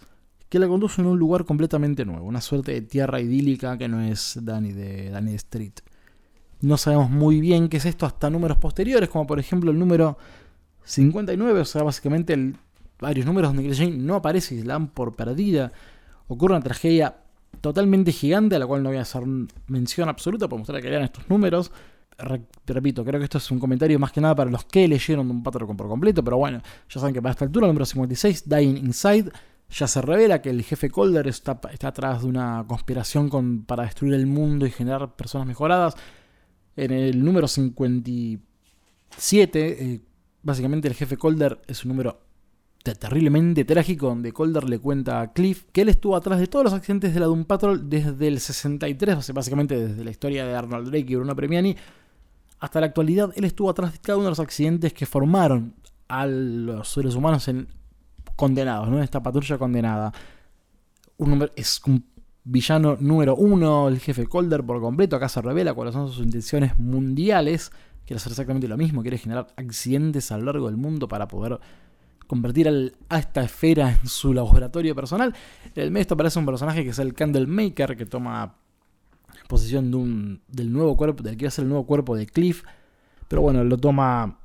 que 0.53 0.59
la 0.59 0.67
conducen 0.67 1.05
a 1.05 1.09
un 1.09 1.17
lugar 1.17 1.45
completamente 1.45 2.05
nuevo, 2.05 2.27
una 2.27 2.39
suerte 2.39 2.73
de 2.73 2.81
tierra 2.81 3.19
idílica 3.19 3.75
que 3.75 3.87
no 3.87 4.01
es 4.01 4.37
Danny 4.39 4.71
de 4.71 5.33
Street. 5.33 5.73
No 6.61 6.77
sabemos 6.77 7.09
muy 7.09 7.41
bien 7.41 7.69
qué 7.69 7.77
es 7.77 7.85
esto 7.85 8.05
hasta 8.05 8.29
números 8.29 8.57
posteriores, 8.59 9.09
como 9.09 9.25
por 9.25 9.39
ejemplo 9.39 9.71
el 9.71 9.79
número 9.79 10.15
59, 10.83 11.59
o 11.59 11.65
sea, 11.65 11.81
básicamente 11.81 12.33
el 12.33 12.55
varios 12.99 13.25
números 13.25 13.51
donde 13.51 13.75
Jane 13.75 13.97
no 13.97 14.13
aparece 14.13 14.53
y 14.53 14.59
se 14.59 14.65
la 14.65 14.73
dan 14.73 14.89
por 14.89 15.15
perdida. 15.15 15.71
Ocurre 16.27 16.53
una 16.53 16.63
tragedia 16.63 17.17
totalmente 17.59 18.11
gigante, 18.11 18.55
a 18.55 18.59
la 18.59 18.67
cual 18.67 18.83
no 18.83 18.89
voy 18.89 18.99
a 18.99 19.01
hacer 19.01 19.23
mención 19.65 20.07
absoluta 20.07 20.47
por 20.47 20.59
mostrar 20.59 20.83
que 20.83 20.89
lean 20.91 21.01
estos 21.01 21.27
números. 21.31 21.71
repito, 22.67 23.03
creo 23.03 23.19
que 23.19 23.23
esto 23.23 23.39
es 23.39 23.49
un 23.49 23.57
comentario 23.57 23.97
más 23.97 24.11
que 24.11 24.21
nada 24.21 24.35
para 24.35 24.51
los 24.51 24.65
que 24.65 24.87
leyeron 24.87 25.31
un 25.31 25.41
patrón 25.41 25.75
por 25.75 25.87
completo, 25.87 26.23
pero 26.23 26.37
bueno, 26.37 26.61
ya 26.87 26.99
saben 26.99 27.15
que 27.15 27.23
para 27.23 27.31
esta 27.31 27.43
altura, 27.43 27.65
el 27.65 27.71
número 27.71 27.87
56, 27.87 28.47
Dying 28.47 28.77
Inside, 28.77 29.31
ya 29.73 29.87
se 29.87 30.01
revela 30.01 30.41
que 30.41 30.49
el 30.49 30.63
jefe 30.63 30.89
Calder 30.89 31.27
está, 31.27 31.59
está 31.71 31.89
atrás 31.89 32.21
de 32.21 32.27
una 32.27 32.63
conspiración 32.67 33.29
con, 33.29 33.65
para 33.65 33.83
destruir 33.83 34.13
el 34.13 34.27
mundo 34.27 34.65
y 34.65 34.71
generar 34.71 35.15
personas 35.15 35.47
mejoradas. 35.47 35.95
En 36.75 36.91
el 36.91 37.23
número 37.23 37.47
57, 37.47 39.59
eh, 39.59 40.01
básicamente 40.43 40.87
el 40.87 40.93
jefe 40.93 41.17
Calder 41.17 41.61
es 41.67 41.83
un 41.85 41.89
número 41.89 42.19
terriblemente 42.83 43.63
trágico 43.63 44.07
donde 44.07 44.33
Calder 44.33 44.69
le 44.69 44.77
cuenta 44.77 45.21
a 45.21 45.33
Cliff 45.33 45.63
que 45.71 45.81
él 45.81 45.89
estuvo 45.89 46.15
atrás 46.15 46.39
de 46.39 46.47
todos 46.47 46.65
los 46.65 46.73
accidentes 46.73 47.13
de 47.13 47.19
la 47.19 47.27
Doom 47.27 47.45
Patrol 47.45 47.89
desde 47.89 48.27
el 48.27 48.39
63, 48.39 49.33
básicamente 49.33 49.87
desde 49.87 50.03
la 50.03 50.11
historia 50.11 50.45
de 50.45 50.53
Arnold 50.53 50.89
Drake 50.89 51.13
y 51.13 51.15
Bruno 51.15 51.35
Premiani, 51.35 51.75
hasta 52.59 52.81
la 52.81 52.87
actualidad 52.87 53.31
él 53.35 53.45
estuvo 53.45 53.69
atrás 53.69 53.93
de 53.93 53.99
cada 53.99 54.17
uno 54.17 54.25
de 54.25 54.31
los 54.31 54.39
accidentes 54.39 54.93
que 54.93 55.05
formaron 55.05 55.73
a 56.09 56.27
los 56.27 56.89
seres 56.89 57.15
humanos 57.15 57.47
en 57.47 57.69
condenados, 58.35 58.89
¿no? 58.89 59.01
Esta 59.01 59.21
patrulla 59.21 59.57
condenada. 59.57 60.13
Un 61.17 61.49
es 61.55 61.81
un 61.85 62.05
villano 62.43 62.97
número 62.99 63.35
uno, 63.35 63.87
el 63.87 63.99
jefe 63.99 64.27
Calder 64.27 64.63
por 64.63 64.81
completo, 64.81 65.15
acá 65.15 65.29
se 65.29 65.41
revela 65.41 65.73
cuáles 65.73 65.93
son 65.93 66.11
sus 66.11 66.25
intenciones 66.25 66.77
mundiales, 66.77 67.71
quiere 68.05 68.17
hacer 68.17 68.31
exactamente 68.31 68.67
lo 68.67 68.77
mismo, 68.77 69.01
quiere 69.01 69.17
generar 69.17 69.47
accidentes 69.55 70.31
a 70.31 70.37
lo 70.37 70.45
largo 70.45 70.67
del 70.67 70.77
mundo 70.77 71.07
para 71.07 71.27
poder 71.27 71.59
convertir 72.27 72.93
a 73.09 73.19
esta 73.19 73.43
esfera 73.43 73.97
en 74.01 74.07
su 74.07 74.33
laboratorio 74.33 74.95
personal. 74.95 75.33
El 75.75 75.91
mes 75.91 76.01
esto 76.01 76.17
parece 76.17 76.39
un 76.39 76.45
personaje 76.45 76.83
que 76.83 76.89
es 76.89 76.99
el 76.99 77.13
Candlemaker, 77.13 77.95
que 77.95 78.05
toma 78.05 78.55
posesión 79.47 79.91
de 79.91 79.97
un, 79.97 80.41
del 80.47 80.71
nuevo 80.71 80.97
cuerpo, 80.97 81.23
del 81.23 81.37
que 81.37 81.45
va 81.45 81.49
a 81.49 81.51
ser 81.51 81.63
el 81.63 81.69
nuevo 81.69 81.85
cuerpo 81.85 82.15
de 82.15 82.25
Cliff. 82.25 82.63
Pero 83.27 83.41
bueno, 83.41 83.63
lo 83.63 83.77
toma, 83.77 84.39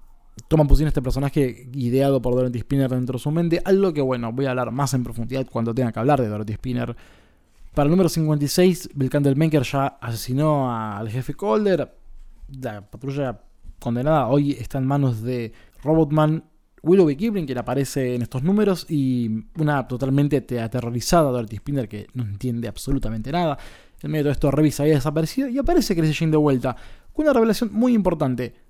toma 0.47 0.65
posición 0.65 0.89
este 0.89 1.03
personaje 1.03 1.69
ideado 1.73 2.23
por 2.23 2.35
Dorothy 2.35 2.61
Spinner 2.61 2.91
dentro 2.91 3.15
de 3.15 3.19
su 3.19 3.31
mente. 3.31 3.61
Algo 3.65 3.93
que 3.93 4.01
bueno, 4.01 4.33
voy 4.33 4.47
a 4.47 4.51
hablar 4.51 4.71
más 4.71 4.95
en 4.95 5.03
profundidad 5.03 5.47
cuando 5.51 5.75
tenga 5.75 5.93
que 5.93 5.99
hablar 5.99 6.21
de 6.21 6.29
Dorothy 6.29 6.55
Spinner. 6.55 6.97
Para 7.75 7.87
el 7.87 7.91
número 7.91 8.09
56, 8.09 8.91
el 8.99 9.11
Candlemaker 9.11 9.63
ya 9.63 9.87
asesinó 9.87 10.73
al 10.73 11.09
jefe 11.11 11.35
Calder. 11.35 11.97
La 12.61 12.89
patrulla 12.89 13.41
condenada 13.79 14.29
hoy 14.29 14.53
está 14.53 14.79
en 14.79 14.87
manos 14.87 15.23
de 15.23 15.53
Robotman 15.83 16.45
Willoughby 16.83 17.17
Kipling, 17.17 17.47
quien 17.47 17.59
aparece 17.59 18.15
en 18.15 18.23
estos 18.23 18.43
números, 18.43 18.87
y 18.89 19.45
una 19.59 19.87
totalmente 19.87 20.45
aterrorizada 20.61 21.31
Dorothy 21.31 21.57
Spinner 21.57 21.89
que 21.89 22.07
no 22.15 22.25
entiende 22.25 22.69
absolutamente 22.69 23.31
nada. 23.33 23.59
En 24.01 24.11
medio 24.11 24.25
de 24.25 24.31
todo 24.31 24.33
esto, 24.33 24.51
Revis 24.51 24.81
había 24.81 24.95
desaparecido 24.95 25.49
y 25.49 25.59
aparece 25.59 25.97
Crazy 25.97 26.15
Jane 26.15 26.31
de 26.31 26.37
vuelta, 26.37 26.77
con 27.13 27.25
una 27.25 27.33
revelación 27.33 27.71
muy 27.73 27.95
importante. 27.95 28.68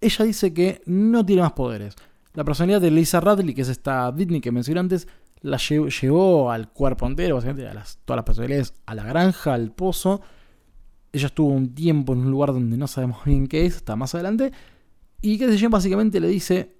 Ella 0.00 0.24
dice 0.24 0.54
que 0.54 0.82
no 0.86 1.24
tiene 1.24 1.42
más 1.42 1.52
poderes. 1.52 1.96
La 2.34 2.44
personalidad 2.44 2.80
de 2.80 2.90
Lisa 2.90 3.20
Radley, 3.20 3.54
que 3.54 3.62
es 3.62 3.68
esta 3.68 4.08
Whitney 4.10 4.40
que 4.40 4.52
mencioné 4.52 4.80
antes, 4.80 5.08
la 5.40 5.56
llevó, 5.56 6.50
al 6.50 6.70
cuerpo 6.70 7.06
entero, 7.06 7.36
básicamente 7.36 7.66
a 7.66 7.84
todas 8.04 8.18
las 8.18 8.24
personalidades, 8.24 8.74
a 8.86 8.94
la 8.94 9.04
granja, 9.04 9.54
al 9.54 9.72
pozo. 9.72 10.20
Ella 11.12 11.26
estuvo 11.26 11.48
un 11.48 11.74
tiempo 11.74 12.12
en 12.12 12.20
un 12.20 12.30
lugar 12.30 12.52
donde 12.52 12.76
no 12.76 12.86
sabemos 12.86 13.24
bien 13.24 13.46
qué 13.46 13.66
es, 13.66 13.76
hasta 13.76 13.96
más 13.96 14.14
adelante. 14.14 14.52
Y 15.20 15.38
Crazy 15.38 15.58
Jane 15.58 15.68
básicamente 15.68 16.20
le 16.20 16.28
dice, 16.28 16.76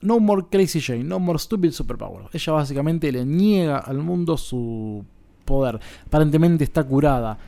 no 0.00 0.18
more 0.18 0.46
Crazy 0.50 0.80
Jane, 0.80 1.04
no 1.04 1.18
more 1.20 1.38
stupid 1.38 1.70
superpower. 1.70 2.26
Ella 2.32 2.52
básicamente 2.52 3.12
le 3.12 3.24
niega 3.24 3.78
al 3.78 3.98
mundo 3.98 4.36
su 4.36 5.04
poder. 5.44 5.78
Aparentemente 6.06 6.64
está 6.64 6.82
curada. 6.84 7.38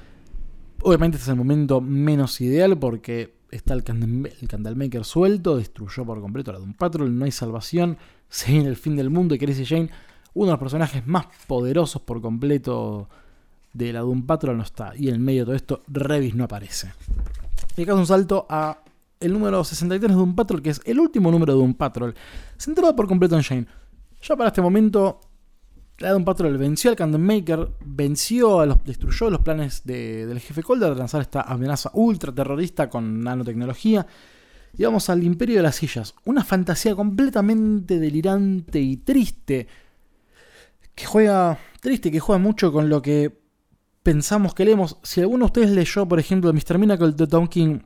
Obviamente 0.83 1.17
este 1.17 1.25
es 1.25 1.31
el 1.31 1.37
momento 1.37 1.81
menos 1.81 2.41
ideal 2.41 2.79
porque 2.79 3.34
está 3.57 3.75
el, 3.75 3.85
Candlemaker 3.85 5.05
suelto, 5.05 5.57
destruyó 5.57 6.05
por 6.05 6.21
completo 6.21 6.53
la 6.53 6.59
Doom 6.59 6.75
Patrol, 6.75 7.17
no 7.17 7.25
hay 7.25 7.31
salvación, 7.31 7.99
se 8.29 8.53
viene 8.53 8.69
el 8.69 8.77
fin 8.77 8.97
del 8.97 9.11
mundo 9.11 9.35
y 9.35 9.39
Crazy 9.39 9.65
Jane, 9.65 9.91
uno 10.35 10.47
de 10.47 10.53
los 10.53 10.61
personajes 10.61 11.07
más 11.07 11.27
poderosos 11.47 12.03
por 12.03 12.21
completo 12.21 13.09
de 13.73 13.93
la 13.93 14.01
Doom 14.01 14.27
Patrol 14.27 14.57
no 14.57 14.63
está. 14.63 14.93
Y 14.97 15.09
en 15.09 15.23
medio 15.23 15.43
de 15.43 15.45
todo 15.47 15.57
esto, 15.57 15.83
Revis 15.87 16.35
no 16.35 16.45
aparece. 16.45 16.93
Y 17.77 17.83
acá 17.83 17.93
es 17.93 17.99
un 17.99 18.07
salto 18.07 18.47
a 18.49 18.79
el 19.21 19.33
número 19.33 19.63
63 19.63 20.15
de 20.15 20.23
un 20.23 20.35
Patrol, 20.35 20.61
que 20.61 20.71
es 20.71 20.81
el 20.85 20.99
último 20.99 21.31
número 21.31 21.55
de 21.55 21.61
un 21.61 21.75
Patrol, 21.75 22.15
centrado 22.57 22.95
por 22.97 23.07
completo 23.07 23.37
en 23.37 23.43
Jane. 23.43 23.67
Ya 24.23 24.37
para 24.37 24.49
este 24.49 24.63
momento, 24.63 25.21
Adam 26.01 26.25
Patrol 26.25 26.59
venció 26.59 26.91
al 26.91 26.97
Candle 26.97 27.19
Maker, 27.19 27.69
venció 27.85 28.61
a 28.61 28.67
los, 28.67 28.83
destruyó 28.85 29.31
los 29.31 29.43
planes 29.43 29.83
del 29.85 30.41
jefe 30.41 30.63
Calder 30.63 30.91
de 30.91 30.97
lanzar 30.97 31.21
esta 31.21 31.43
amenaza 31.43 31.91
ultra 31.95 32.35
terrorista 32.35 32.91
con 32.91 33.23
nanotecnología. 33.23 34.07
Y 34.77 34.83
vamos 34.83 35.09
al 35.09 35.23
Imperio 35.23 35.57
de 35.57 35.63
las 35.63 35.77
Sillas, 35.77 36.15
una 36.25 36.43
fantasía 36.43 36.97
completamente 36.97 38.01
delirante 38.01 38.81
y 38.81 38.97
triste, 38.97 39.69
que 40.97 41.05
juega 41.07 41.59
triste, 41.81 42.11
que 42.11 42.19
juega 42.19 42.41
mucho 42.41 42.73
con 42.73 42.89
lo 42.89 43.01
que 43.01 43.41
pensamos 44.03 44.53
que 44.53 44.65
leemos. 44.65 44.99
Si 45.05 45.21
alguno 45.21 45.45
de 45.45 45.47
ustedes 45.47 45.71
leyó, 45.71 46.09
por 46.09 46.19
ejemplo, 46.19 46.53
Mr. 46.53 46.79
Miracle 46.79 47.13
de 47.13 47.27
Tom 47.29 47.47
King, 47.47 47.81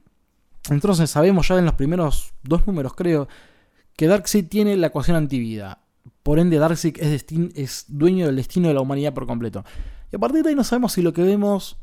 entonces 0.70 1.10
sabemos 1.10 1.48
ya 1.48 1.58
en 1.58 1.66
los 1.66 1.74
primeros 1.74 2.32
dos 2.42 2.66
números, 2.66 2.94
creo, 2.94 3.28
que 3.94 4.06
Darkseid 4.06 4.48
tiene 4.48 4.74
la 4.76 4.86
ecuación 4.86 5.16
antivida. 5.16 5.82
Por 6.28 6.38
ende, 6.38 6.58
Darkseid 6.58 6.98
es, 6.98 7.86
dueño 7.88 8.26
del 8.26 8.36
destino 8.36 8.68
de 8.68 8.74
la 8.74 8.82
humanidad 8.82 9.14
por 9.14 9.26
completo. 9.26 9.64
Y 10.12 10.16
a 10.16 10.18
partir 10.18 10.42
de 10.42 10.50
ahí 10.50 10.54
no 10.54 10.62
sabemos 10.62 10.92
si 10.92 11.00
lo 11.00 11.14
que 11.14 11.22
vemos 11.22 11.78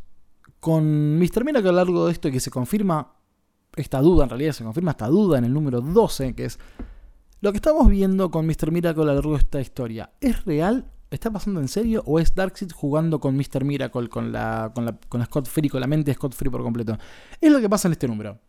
con 0.60 1.17
Mr. 1.17 1.43
Miracle 1.43 1.69
a 1.69 1.71
lo 1.71 1.77
largo 1.77 2.05
de 2.05 2.12
esto 2.12 2.29
que 2.29 2.39
se 2.39 2.51
confirma 2.51 3.15
esta 3.75 3.99
duda, 4.01 4.25
en 4.25 4.29
realidad 4.29 4.51
se 4.51 4.63
confirma 4.63 4.91
esta 4.91 5.08
duda 5.08 5.39
en 5.39 5.45
el 5.45 5.51
número 5.51 5.81
12, 5.81 6.36
que 6.36 6.45
es 6.45 6.60
lo 7.41 7.53
que 7.53 7.55
estamos 7.55 7.89
viendo 7.89 8.29
con 8.29 8.45
Mr. 8.45 8.69
Miracle 8.69 9.01
a 9.01 9.05
lo 9.08 9.13
largo 9.15 9.31
de 9.31 9.39
esta 9.39 9.60
historia. 9.60 10.12
¿Es 10.21 10.45
real? 10.45 10.91
¿Está 11.10 11.31
pasando 11.31 11.60
en 11.60 11.67
serio? 11.67 12.03
¿O 12.05 12.19
es 12.19 12.36
Darkseid 12.36 12.69
jugando 12.71 13.19
con 13.19 13.36
Mr. 13.36 13.63
Miracle, 13.63 14.10
con 14.10 14.31
la, 14.31 14.71
con 14.75 14.86
la, 14.86 14.95
con 15.10 15.25
Scott 15.25 15.47
Free, 15.47 15.69
con 15.69 15.81
la 15.81 15.88
mente 15.88 16.12
de 16.12 16.15
Scott 16.15 16.36
Free 16.36 16.51
por 16.51 16.62
completo? 16.62 16.95
Es 17.41 17.51
lo 17.51 17.60
que 17.60 17.67
pasa 17.67 17.88
en 17.88 17.93
este 17.93 18.08
número. 18.08 18.39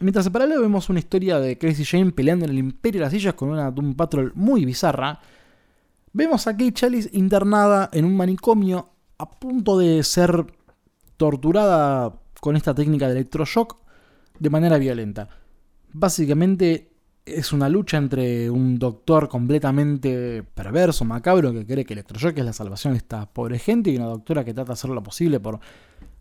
Mientras 0.00 0.26
en 0.26 0.32
paralelo 0.32 0.60
vemos 0.60 0.90
una 0.90 0.98
historia 0.98 1.40
de 1.40 1.56
Crazy 1.56 1.84
Jane 1.84 2.12
peleando 2.12 2.44
en 2.44 2.50
el 2.50 2.58
Imperio 2.58 3.00
de 3.00 3.06
las 3.06 3.12
Sillas 3.12 3.34
con 3.34 3.48
una 3.48 3.70
Doom 3.70 3.94
Patrol 3.94 4.32
muy 4.34 4.64
bizarra, 4.66 5.20
vemos 6.12 6.46
a 6.46 6.52
Kate 6.52 6.72
Chalice 6.72 7.08
internada 7.14 7.88
en 7.92 8.04
un 8.04 8.14
manicomio 8.14 8.90
a 9.16 9.30
punto 9.30 9.78
de 9.78 10.02
ser 10.02 10.44
torturada 11.16 12.14
con 12.40 12.56
esta 12.56 12.74
técnica 12.74 13.06
de 13.06 13.12
electroshock 13.12 13.78
de 14.38 14.50
manera 14.50 14.76
violenta. 14.76 15.30
Básicamente 15.94 16.90
es 17.24 17.52
una 17.54 17.70
lucha 17.70 17.96
entre 17.96 18.50
un 18.50 18.78
doctor 18.78 19.28
completamente 19.30 20.42
perverso, 20.42 21.06
macabro, 21.06 21.52
que 21.52 21.66
cree 21.66 21.84
que 21.84 21.94
Electroshock 21.94 22.36
es 22.38 22.44
la 22.44 22.52
salvación 22.52 22.92
de 22.92 22.98
esta 22.98 23.26
pobre 23.26 23.58
gente, 23.58 23.90
y 23.90 23.96
una 23.96 24.06
doctora 24.06 24.44
que 24.44 24.54
trata 24.54 24.68
de 24.68 24.72
hacer 24.74 24.90
lo 24.90 25.02
posible 25.02 25.40
por 25.40 25.58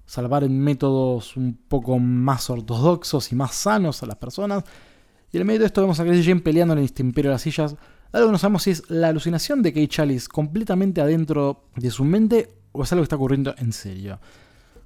salvar 0.06 0.44
en 0.44 0.60
métodos 0.60 1.36
un 1.36 1.58
poco 1.68 2.00
más 2.00 2.50
ortodoxos 2.50 3.32
y 3.32 3.36
más 3.36 3.56
sanos 3.56 4.04
a 4.04 4.06
las 4.06 4.18
personas. 4.18 4.64
Y 5.32 5.38
en 5.38 5.42
el 5.42 5.46
medio 5.46 5.62
de 5.62 5.66
esto 5.66 5.82
vemos 5.82 6.00
a 6.00 6.04
Crazy 6.04 6.24
Jane 6.24 6.42
peleando 6.42 6.74
en 6.74 6.84
este 6.84 7.02
imperio 7.02 7.32
de 7.32 7.36
las 7.36 7.42
sillas. 7.42 7.76
Algo 8.12 8.28
que 8.28 8.32
no 8.32 8.38
sabemos 8.38 8.64
si 8.64 8.72
es 8.72 8.90
la 8.90 9.10
alucinación 9.10 9.62
de 9.62 9.74
Kate 9.74 9.88
Chalice 9.88 10.28
completamente 10.28 11.02
adentro 11.02 11.66
de 11.76 11.92
su 11.92 12.06
mente 12.06 12.50
o 12.72 12.84
es 12.84 12.92
algo 12.92 13.02
que 13.02 13.06
está 13.06 13.16
ocurriendo 13.16 13.56
en 13.58 13.74
serio. 13.74 14.20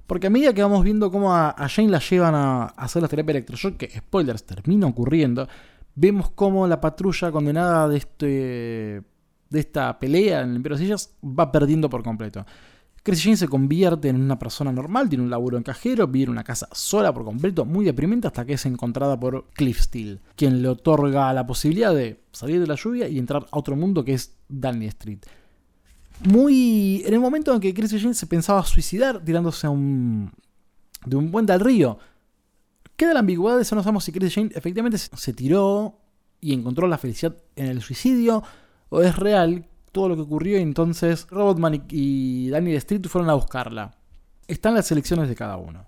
Porque 0.06 0.26
a 0.26 0.30
medida 0.30 0.52
que 0.52 0.62
vamos 0.62 0.82
viendo 0.82 1.10
cómo 1.10 1.34
a, 1.34 1.54
Jane 1.68 1.88
la 1.88 2.00
llevan 2.00 2.34
a, 2.34 2.64
hacer 2.64 3.02
la 3.02 3.08
terapia 3.08 3.30
electroshock, 3.30 3.76
que 3.76 3.90
spoilers 3.96 4.44
termina 4.44 4.88
ocurriendo, 4.88 5.46
vemos 5.94 6.30
cómo 6.32 6.66
la 6.66 6.80
patrulla 6.80 7.30
condenada 7.30 7.88
de, 7.88 7.98
este, 7.98 8.26
de 8.26 9.60
esta 9.60 9.96
pelea 9.98 10.40
en 10.40 10.50
el 10.50 10.56
Imperio 10.56 10.78
de 10.78 10.84
Sillas 10.84 11.14
va 11.22 11.52
perdiendo 11.52 11.88
por 11.88 12.02
completo. 12.02 12.44
Chris 13.02 13.22
Jane 13.22 13.36
se 13.36 13.48
convierte 13.48 14.08
en 14.08 14.20
una 14.20 14.38
persona 14.38 14.72
normal, 14.72 15.08
tiene 15.08 15.24
un 15.24 15.30
laburo 15.30 15.56
en 15.56 15.62
cajero, 15.62 16.06
vive 16.06 16.24
en 16.24 16.30
una 16.30 16.44
casa 16.44 16.68
sola 16.72 17.14
por 17.14 17.24
completo, 17.24 17.64
muy 17.64 17.84
deprimente 17.84 18.26
hasta 18.26 18.44
que 18.44 18.54
es 18.54 18.66
encontrada 18.66 19.18
por 19.18 19.46
Cliff 19.54 19.80
Steele, 19.80 20.20
quien 20.36 20.62
le 20.62 20.68
otorga 20.68 21.32
la 21.32 21.46
posibilidad 21.46 21.94
de 21.94 22.20
salir 22.32 22.60
de 22.60 22.66
la 22.66 22.74
lluvia 22.74 23.08
y 23.08 23.18
entrar 23.18 23.46
a 23.50 23.58
otro 23.58 23.74
mundo 23.74 24.04
que 24.04 24.14
es 24.14 24.36
Danny 24.48 24.86
Street 24.86 25.20
muy. 26.24 27.02
En 27.06 27.14
el 27.14 27.20
momento 27.20 27.54
en 27.54 27.60
que 27.60 27.74
Chris 27.74 27.92
Jane 27.92 28.14
se 28.14 28.26
pensaba 28.26 28.64
suicidar 28.64 29.24
tirándose 29.24 29.66
a 29.66 29.70
un. 29.70 30.32
de 31.06 31.16
un 31.16 31.30
puente 31.30 31.52
al 31.52 31.60
río. 31.60 31.98
Queda 32.96 33.14
la 33.14 33.20
ambigüedad 33.20 33.56
de 33.56 33.62
eso, 33.62 33.74
no 33.74 33.82
sabemos 33.82 34.04
si 34.04 34.12
Chris 34.12 34.34
Jane 34.34 34.50
efectivamente 34.54 34.98
se 34.98 35.32
tiró 35.32 35.98
y 36.40 36.52
encontró 36.52 36.86
la 36.86 36.98
felicidad 36.98 37.34
en 37.56 37.66
el 37.66 37.80
suicidio 37.80 38.42
o 38.90 39.00
es 39.00 39.16
real 39.16 39.69
todo 39.92 40.08
lo 40.08 40.16
que 40.16 40.22
ocurrió 40.22 40.58
y 40.58 40.62
entonces 40.62 41.26
Robotman 41.30 41.84
y 41.90 42.48
Daniel 42.50 42.76
Street 42.76 43.06
fueron 43.08 43.30
a 43.30 43.34
buscarla. 43.34 43.96
Están 44.46 44.74
las 44.74 44.90
elecciones 44.90 45.28
de 45.28 45.34
cada 45.34 45.56
uno. 45.56 45.86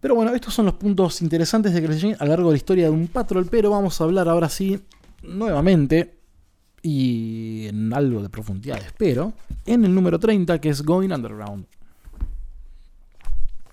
Pero 0.00 0.14
bueno, 0.14 0.32
estos 0.32 0.54
son 0.54 0.66
los 0.66 0.74
puntos 0.74 1.22
interesantes 1.22 1.74
de 1.74 1.98
Jane 1.98 2.16
a 2.18 2.24
lo 2.24 2.30
largo 2.30 2.48
de 2.48 2.54
la 2.54 2.58
historia 2.58 2.84
de 2.84 2.90
un 2.90 3.08
patrol, 3.08 3.46
pero 3.50 3.70
vamos 3.70 4.00
a 4.00 4.04
hablar 4.04 4.28
ahora 4.28 4.48
sí, 4.48 4.80
nuevamente, 5.22 6.18
y 6.82 7.66
en 7.66 7.92
algo 7.92 8.22
de 8.22 8.28
profundidad, 8.28 8.78
espero, 8.78 9.32
en 9.66 9.84
el 9.84 9.92
número 9.92 10.18
30 10.18 10.60
que 10.60 10.68
es 10.68 10.82
Going 10.82 11.10
Underground. 11.10 11.66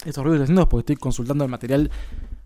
Estos 0.03 0.23
ruidos 0.23 0.43
haciendo 0.43 0.67
porque 0.67 0.81
estoy 0.81 0.95
consultando 0.95 1.43
el 1.43 1.51
material 1.51 1.91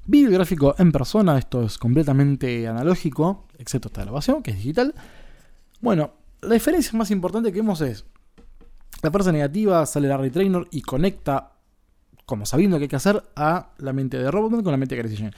bibliográfico 0.06 0.76
en 0.78 0.92
persona, 0.92 1.38
esto 1.38 1.63
es 1.63 1.78
completamente 1.78 2.68
analógico, 2.68 3.48
excepto 3.58 3.88
esta 3.88 4.02
grabación, 4.02 4.44
que 4.44 4.52
es 4.52 4.58
digital. 4.58 4.94
Bueno, 5.80 6.12
la 6.41 6.54
diferencia 6.54 6.97
más 6.97 7.12
importante 7.12 7.52
que 7.52 7.60
vemos 7.60 7.82
es, 7.82 8.06
la 9.02 9.12
fuerza 9.12 9.32
negativa 9.32 9.86
sale 9.86 10.08
Larry 10.08 10.32
Trainer 10.32 10.67
y 10.71 10.82
conecta, 10.82 11.54
como 12.25 12.45
sabiendo 12.45 12.78
que 12.78 12.84
hay 12.84 12.89
que 12.89 12.95
hacer, 12.95 13.23
a 13.36 13.71
la 13.78 13.93
mente 13.93 14.17
de 14.17 14.30
Robotman 14.30 14.63
con 14.63 14.71
la 14.71 14.78
mente 14.78 14.95
de 14.95 15.02
Crazy 15.02 15.30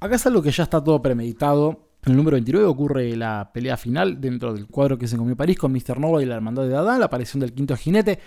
Acá 0.00 0.16
es 0.16 0.26
algo 0.26 0.42
que 0.42 0.50
ya 0.50 0.64
está 0.64 0.82
todo 0.82 1.00
premeditado, 1.02 1.90
en 2.04 2.12
el 2.12 2.16
número 2.16 2.36
29 2.36 2.66
ocurre 2.66 3.14
la 3.14 3.50
pelea 3.52 3.76
final 3.76 4.20
dentro 4.20 4.54
del 4.54 4.66
cuadro 4.66 4.96
que 4.96 5.06
se 5.06 5.18
comió 5.18 5.36
París 5.36 5.58
con 5.58 5.70
Mr. 5.72 6.00
Nova 6.00 6.22
y 6.22 6.26
la 6.26 6.36
hermandad 6.36 6.62
de 6.62 6.70
Dada, 6.70 6.98
la 6.98 7.04
aparición 7.06 7.40
del 7.40 7.52
quinto 7.52 7.76
jinete. 7.76 8.18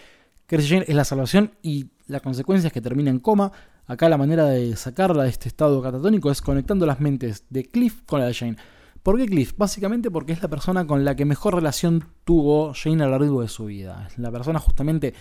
Crazy 0.45 0.83
es 0.87 0.93
la 0.93 1.03
salvación 1.03 1.53
y 1.63 1.89
la 2.05 2.19
consecuencia 2.19 2.67
es 2.67 2.73
que 2.73 2.81
termina 2.81 3.09
en 3.09 3.19
coma. 3.19 3.51
Acá 3.87 4.09
la 4.09 4.17
manera 4.17 4.45
de 4.45 4.75
sacarla 4.75 5.23
de 5.23 5.29
este 5.29 5.47
estado 5.47 5.81
catatónico 5.81 6.29
es 6.29 6.41
conectando 6.41 6.85
las 6.85 6.99
mentes 6.99 7.45
de 7.49 7.65
Cliff 7.65 8.01
con 8.05 8.19
la 8.19 8.27
de 8.27 8.33
Jane. 8.35 8.57
¿Por 9.03 9.17
qué 9.17 9.25
Cliff? 9.25 9.53
Básicamente 9.57 10.09
porque 10.09 10.31
es 10.31 10.41
la 10.41 10.47
persona 10.47 10.87
con 10.87 11.03
la 11.03 11.15
que 11.15 11.25
mejor 11.25 11.55
relación 11.55 12.05
tuvo 12.23 12.73
Jane 12.73 13.03
a 13.03 13.07
lo 13.07 13.19
largo 13.19 13.41
de 13.41 13.49
su 13.49 13.65
vida. 13.65 14.07
Es 14.07 14.17
la 14.17 14.31
persona 14.31 14.59
justamente, 14.59 15.13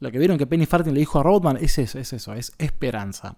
lo 0.00 0.10
que 0.10 0.18
vieron 0.18 0.36
que 0.38 0.46
Penny 0.48 0.66
Farthing 0.66 0.92
le 0.92 1.00
dijo 1.00 1.20
a 1.20 1.22
Rodman 1.22 1.56
es 1.56 1.78
eso, 1.78 2.00
es 2.00 2.12
eso, 2.12 2.34
es 2.34 2.52
esperanza. 2.58 3.36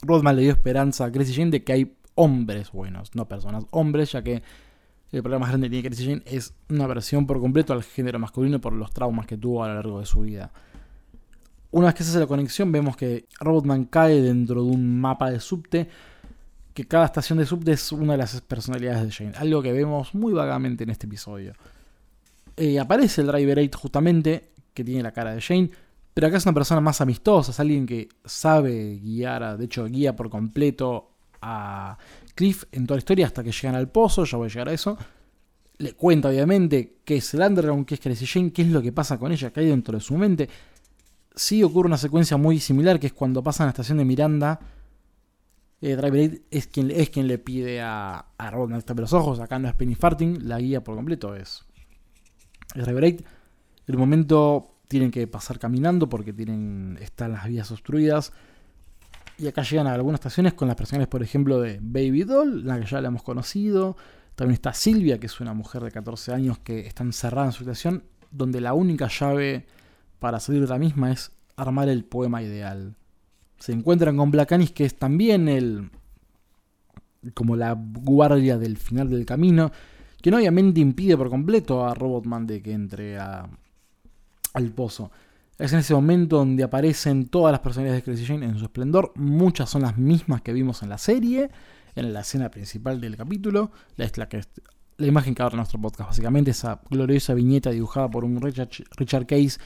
Rodman 0.00 0.36
le 0.36 0.42
dio 0.42 0.52
esperanza 0.52 1.04
a 1.04 1.12
Crazy 1.12 1.34
Jane 1.34 1.50
de 1.50 1.62
que 1.62 1.72
hay 1.74 1.96
hombres 2.14 2.72
buenos, 2.72 3.14
no 3.14 3.28
personas, 3.28 3.66
hombres, 3.70 4.12
ya 4.12 4.22
que 4.22 4.42
el 5.12 5.22
problema 5.22 5.40
más 5.40 5.50
grande 5.50 5.68
que 5.68 5.70
tiene 5.72 5.88
Crazy 5.88 6.06
Jane 6.06 6.22
es 6.24 6.54
una 6.70 6.86
versión 6.86 7.26
por 7.26 7.38
completo 7.38 7.74
al 7.74 7.82
género 7.82 8.18
masculino 8.18 8.62
por 8.62 8.72
los 8.72 8.92
traumas 8.92 9.26
que 9.26 9.36
tuvo 9.36 9.62
a 9.62 9.68
lo 9.68 9.74
largo 9.74 10.00
de 10.00 10.06
su 10.06 10.22
vida. 10.22 10.52
Una 11.70 11.88
vez 11.88 11.94
que 11.96 12.04
se 12.04 12.10
hace 12.10 12.20
la 12.20 12.26
conexión, 12.26 12.72
vemos 12.72 12.96
que 12.96 13.26
Robotman 13.40 13.84
cae 13.84 14.22
dentro 14.22 14.64
de 14.64 14.70
un 14.70 14.98
mapa 14.98 15.30
de 15.30 15.40
subte, 15.40 15.90
que 16.76 16.84
cada 16.86 17.06
estación 17.06 17.38
de 17.38 17.46
subte 17.46 17.72
es 17.72 17.90
una 17.90 18.12
de 18.12 18.18
las 18.18 18.38
personalidades 18.42 19.02
de 19.02 19.10
Jane, 19.10 19.38
algo 19.38 19.62
que 19.62 19.72
vemos 19.72 20.14
muy 20.14 20.34
vagamente 20.34 20.84
en 20.84 20.90
este 20.90 21.06
episodio. 21.06 21.54
Eh, 22.54 22.78
aparece 22.78 23.22
el 23.22 23.28
Driver 23.28 23.58
8 23.58 23.78
justamente, 23.78 24.50
que 24.74 24.84
tiene 24.84 25.02
la 25.02 25.10
cara 25.10 25.34
de 25.34 25.40
Jane, 25.40 25.70
pero 26.12 26.26
acá 26.26 26.36
es 26.36 26.44
una 26.44 26.52
persona 26.52 26.82
más 26.82 27.00
amistosa, 27.00 27.50
es 27.50 27.60
alguien 27.60 27.86
que 27.86 28.10
sabe 28.26 28.98
guiar, 29.02 29.56
de 29.56 29.64
hecho 29.64 29.86
guía 29.86 30.14
por 30.14 30.28
completo 30.28 31.12
a 31.40 31.96
Cliff 32.34 32.64
en 32.72 32.86
toda 32.86 32.96
la 32.96 32.98
historia 32.98 33.24
hasta 33.24 33.42
que 33.42 33.52
llegan 33.52 33.74
al 33.74 33.88
pozo, 33.88 34.26
ya 34.26 34.36
voy 34.36 34.48
a 34.48 34.50
llegar 34.50 34.68
a 34.68 34.72
eso. 34.74 34.98
Le 35.78 35.94
cuenta 35.94 36.28
obviamente 36.28 36.98
qué 37.06 37.16
es 37.16 37.32
el 37.32 37.40
Underground, 37.40 37.86
qué 37.86 37.94
es 37.94 38.00
Crazy 38.00 38.26
Jane, 38.26 38.52
qué 38.52 38.60
es 38.60 38.68
lo 38.68 38.82
que 38.82 38.92
pasa 38.92 39.16
con 39.16 39.32
ella, 39.32 39.50
que 39.50 39.60
hay 39.60 39.66
dentro 39.66 39.96
de 39.96 40.04
su 40.04 40.14
mente. 40.18 40.50
Sí 41.34 41.62
ocurre 41.62 41.86
una 41.86 41.96
secuencia 41.96 42.36
muy 42.36 42.60
similar, 42.60 43.00
que 43.00 43.06
es 43.06 43.14
cuando 43.14 43.42
pasa 43.42 43.62
a 43.62 43.66
la 43.66 43.70
estación 43.70 43.96
de 43.96 44.04
Miranda. 44.04 44.60
Eh, 45.82 46.40
es 46.50 46.66
quien, 46.68 46.90
es 46.90 47.10
quien 47.10 47.28
le 47.28 47.38
pide 47.38 47.80
a, 47.82 48.26
a 48.38 48.50
Robin 48.50 48.82
los 48.96 49.12
ojos. 49.12 49.40
Acá 49.40 49.58
no 49.58 49.68
es 49.68 49.74
Penny 49.74 49.94
Farting, 49.94 50.48
la 50.48 50.58
guía 50.58 50.82
por 50.82 50.96
completo 50.96 51.34
es, 51.34 51.64
Driver 52.74 53.04
8. 53.04 53.16
En 53.88 53.94
el 53.94 53.98
momento 53.98 54.76
tienen 54.88 55.10
que 55.10 55.26
pasar 55.26 55.58
caminando 55.58 56.08
porque 56.08 56.32
tienen, 56.32 56.98
están 57.00 57.32
las 57.32 57.46
vías 57.46 57.70
obstruidas. 57.70 58.32
Y 59.38 59.48
acá 59.48 59.62
llegan 59.62 59.86
a 59.86 59.92
algunas 59.92 60.20
estaciones 60.20 60.54
con 60.54 60.66
las 60.66 60.76
personajes, 60.76 61.08
por 61.08 61.22
ejemplo, 61.22 61.60
de 61.60 61.78
Baby 61.82 62.24
Doll, 62.24 62.64
la 62.64 62.80
que 62.80 62.86
ya 62.86 63.00
la 63.00 63.08
hemos 63.08 63.22
conocido. 63.22 63.96
También 64.34 64.54
está 64.54 64.72
Silvia, 64.72 65.18
que 65.18 65.26
es 65.26 65.40
una 65.40 65.52
mujer 65.52 65.82
de 65.82 65.90
14 65.90 66.32
años 66.32 66.58
que 66.58 66.86
está 66.86 67.04
encerrada 67.04 67.48
en 67.48 67.52
su 67.52 67.62
estación, 67.64 68.04
donde 68.30 68.60
la 68.60 68.72
única 68.72 69.08
llave 69.08 69.66
para 70.18 70.40
salir 70.40 70.62
de 70.62 70.68
la 70.68 70.78
misma 70.78 71.12
es 71.12 71.32
armar 71.56 71.88
el 71.88 72.04
poema 72.04 72.42
ideal. 72.42 72.96
Se 73.58 73.72
encuentran 73.72 74.16
con 74.16 74.30
Black 74.30 74.52
Anis, 74.52 74.72
que 74.72 74.84
es 74.84 74.96
también 74.96 75.48
el. 75.48 75.90
como 77.34 77.56
la 77.56 77.76
guardia 77.76 78.58
del 78.58 78.76
final 78.76 79.10
del 79.10 79.24
camino, 79.24 79.72
que 80.20 80.30
no 80.30 80.36
obviamente 80.36 80.80
impide 80.80 81.16
por 81.16 81.30
completo 81.30 81.86
a 81.86 81.94
Robotman 81.94 82.46
de 82.46 82.62
que 82.62 82.72
entre 82.72 83.18
a, 83.18 83.48
al 84.54 84.70
pozo. 84.70 85.10
Es 85.58 85.72
en 85.72 85.78
ese 85.78 85.94
momento 85.94 86.36
donde 86.36 86.62
aparecen 86.62 87.28
todas 87.28 87.50
las 87.50 87.60
personalidades 87.60 88.04
de 88.04 88.12
Crazy 88.12 88.26
Jane 88.26 88.44
en 88.44 88.58
su 88.58 88.64
esplendor. 88.64 89.12
Muchas 89.16 89.70
son 89.70 89.82
las 89.82 89.96
mismas 89.96 90.42
que 90.42 90.52
vimos 90.52 90.82
en 90.82 90.90
la 90.90 90.98
serie, 90.98 91.50
en 91.94 92.12
la 92.12 92.20
escena 92.20 92.50
principal 92.50 93.00
del 93.00 93.16
capítulo. 93.16 93.70
Es 93.96 94.18
la 94.18 94.28
que 94.28 94.42
la 94.98 95.06
imagen 95.06 95.34
que 95.34 95.42
abre 95.42 95.56
nuestro 95.56 95.80
podcast, 95.80 96.10
básicamente 96.10 96.50
esa 96.50 96.80
gloriosa 96.90 97.34
viñeta 97.34 97.70
dibujada 97.70 98.10
por 98.10 98.24
un 98.24 98.40
Richard 98.40 99.26
Case. 99.26 99.58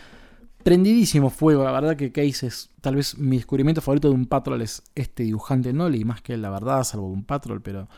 Prendidísimo 0.63 1.31
fuego, 1.31 1.65
la 1.65 1.73
verdad 1.73 1.97
que 1.97 2.13
Case 2.13 2.47
es 2.47 2.71
tal 2.83 2.97
vez 2.97 3.17
mi 3.17 3.37
descubrimiento 3.37 3.81
favorito 3.81 4.09
de 4.09 4.15
un 4.15 4.27
Patrol 4.27 4.61
es 4.61 4.83
este 4.95 5.23
dibujante, 5.23 5.73
no 5.73 5.89
leí 5.89 6.05
más 6.05 6.21
que 6.21 6.37
la 6.37 6.51
verdad, 6.51 6.85
salvo 6.85 7.09
un 7.09 7.25
Patrol, 7.25 7.63
pero 7.63 7.89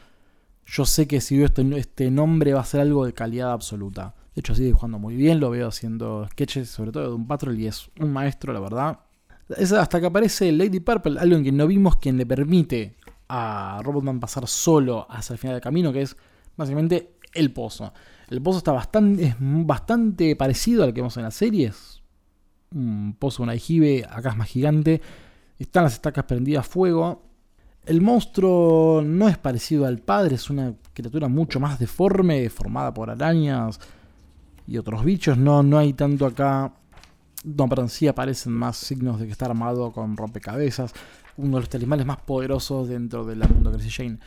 yo 0.66 0.86
sé 0.86 1.08
que 1.08 1.20
si 1.20 1.36
veo 1.36 1.46
este, 1.46 1.62
este 1.76 2.10
nombre 2.10 2.54
va 2.54 2.60
a 2.60 2.64
ser 2.64 2.80
algo 2.80 3.04
de 3.04 3.14
calidad 3.14 3.52
absoluta. 3.52 4.14
De 4.34 4.40
hecho, 4.40 4.54
sigue 4.54 4.68
dibujando 4.68 4.98
muy 4.98 5.16
bien, 5.16 5.40
lo 5.40 5.50
veo 5.50 5.68
haciendo 5.68 6.26
sketches, 6.30 6.70
sobre 6.70 6.92
todo 6.92 7.08
de 7.08 7.14
un 7.14 7.26
Patrol, 7.26 7.58
y 7.58 7.66
es 7.66 7.90
un 7.98 8.12
maestro, 8.12 8.52
la 8.52 8.60
verdad. 8.60 9.00
Es 9.56 9.72
hasta 9.72 10.00
que 10.00 10.06
aparece 10.06 10.52
Lady 10.52 10.80
Purple, 10.80 11.18
algo 11.18 11.36
en 11.36 11.44
que 11.44 11.52
no 11.52 11.66
vimos 11.66 11.96
quien 11.96 12.16
le 12.16 12.24
permite 12.24 12.96
a 13.28 13.80
Robotman 13.82 14.20
pasar 14.20 14.46
solo 14.46 15.06
hacia 15.10 15.34
el 15.34 15.38
final 15.38 15.56
del 15.56 15.62
camino, 15.62 15.92
que 15.92 16.02
es 16.02 16.16
básicamente 16.56 17.16
el 17.34 17.52
pozo. 17.52 17.92
El 18.28 18.40
pozo 18.40 18.58
está 18.58 18.72
bastante, 18.72 19.24
es 19.24 19.36
bastante 19.38 20.36
parecido 20.36 20.84
al 20.84 20.94
que 20.94 21.00
vemos 21.00 21.16
en 21.16 21.24
las 21.24 21.34
series. 21.34 22.01
Un 22.74 23.16
pozo, 23.18 23.42
un 23.42 23.50
aljibe, 23.50 24.04
acá 24.08 24.30
es 24.30 24.36
más 24.36 24.48
gigante. 24.48 25.00
Están 25.58 25.84
las 25.84 25.94
estacas 25.94 26.24
prendidas 26.24 26.66
a 26.66 26.68
fuego. 26.68 27.22
El 27.84 28.00
monstruo 28.00 29.02
no 29.04 29.28
es 29.28 29.38
parecido 29.38 29.86
al 29.86 29.98
padre, 29.98 30.36
es 30.36 30.50
una 30.50 30.74
criatura 30.92 31.28
mucho 31.28 31.58
más 31.58 31.78
deforme, 31.78 32.48
formada 32.48 32.94
por 32.94 33.10
arañas 33.10 33.80
y 34.66 34.78
otros 34.78 35.04
bichos. 35.04 35.36
No, 35.36 35.62
no 35.62 35.78
hay 35.78 35.92
tanto 35.92 36.26
acá. 36.26 36.72
No, 37.44 37.68
perdón, 37.68 37.88
sí 37.88 38.06
aparecen 38.06 38.52
más 38.52 38.76
signos 38.76 39.18
de 39.18 39.26
que 39.26 39.32
está 39.32 39.46
armado 39.46 39.90
con 39.90 40.16
rompecabezas. 40.16 40.92
Uno 41.36 41.56
de 41.56 41.62
los 41.62 41.68
talismanes 41.68 42.06
más 42.06 42.20
poderosos 42.20 42.88
dentro 42.88 43.24
del 43.24 43.40
mundo 43.48 43.70
de 43.70 43.78
Crazy 43.78 43.90
Jane. 43.90 44.18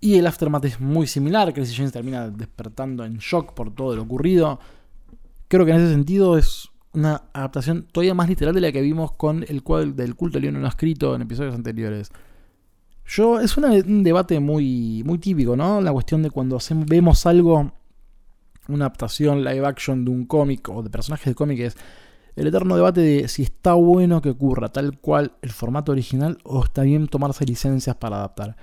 Y 0.00 0.16
el 0.16 0.26
aftermath 0.26 0.64
es 0.64 0.80
muy 0.80 1.06
similar. 1.06 1.52
Crazy 1.52 1.76
Jane 1.76 1.90
termina 1.90 2.28
despertando 2.28 3.04
en 3.04 3.18
shock 3.18 3.54
por 3.54 3.72
todo 3.72 3.94
lo 3.94 4.02
ocurrido. 4.02 4.58
Creo 5.46 5.64
que 5.64 5.70
en 5.70 5.78
ese 5.78 5.92
sentido 5.92 6.36
es 6.38 6.70
una 6.92 7.22
adaptación 7.32 7.86
todavía 7.90 8.14
más 8.14 8.28
literal 8.28 8.54
de 8.54 8.60
la 8.60 8.72
que 8.72 8.80
vimos 8.80 9.12
con 9.12 9.44
el 9.48 9.62
cual 9.62 9.94
del 9.94 10.16
culto 10.16 10.40
león 10.40 10.60
no 10.60 10.68
escrito 10.68 11.14
en 11.14 11.22
episodios 11.22 11.54
anteriores. 11.54 12.10
Yo, 13.06 13.40
es 13.40 13.56
un 13.56 14.02
debate 14.02 14.38
muy, 14.40 15.02
muy 15.04 15.18
típico, 15.18 15.56
¿no? 15.56 15.80
La 15.80 15.92
cuestión 15.92 16.22
de 16.22 16.30
cuando 16.30 16.58
vemos 16.86 17.26
algo, 17.26 17.72
una 18.68 18.84
adaptación 18.84 19.42
live 19.42 19.66
action 19.66 20.04
de 20.04 20.10
un 20.10 20.26
cómic 20.26 20.68
o 20.68 20.82
de 20.82 20.90
personajes 20.90 21.26
de 21.26 21.34
cómic, 21.34 21.58
es 21.60 21.76
el 22.36 22.46
eterno 22.46 22.76
debate 22.76 23.00
de 23.00 23.28
si 23.28 23.42
está 23.42 23.74
bueno 23.74 24.22
que 24.22 24.30
ocurra 24.30 24.68
tal 24.68 24.98
cual 24.98 25.32
el 25.42 25.50
formato 25.50 25.92
original 25.92 26.38
o 26.44 26.64
está 26.64 26.82
bien 26.82 27.08
tomarse 27.08 27.44
licencias 27.44 27.96
para 27.96 28.18
adaptar. 28.18 28.56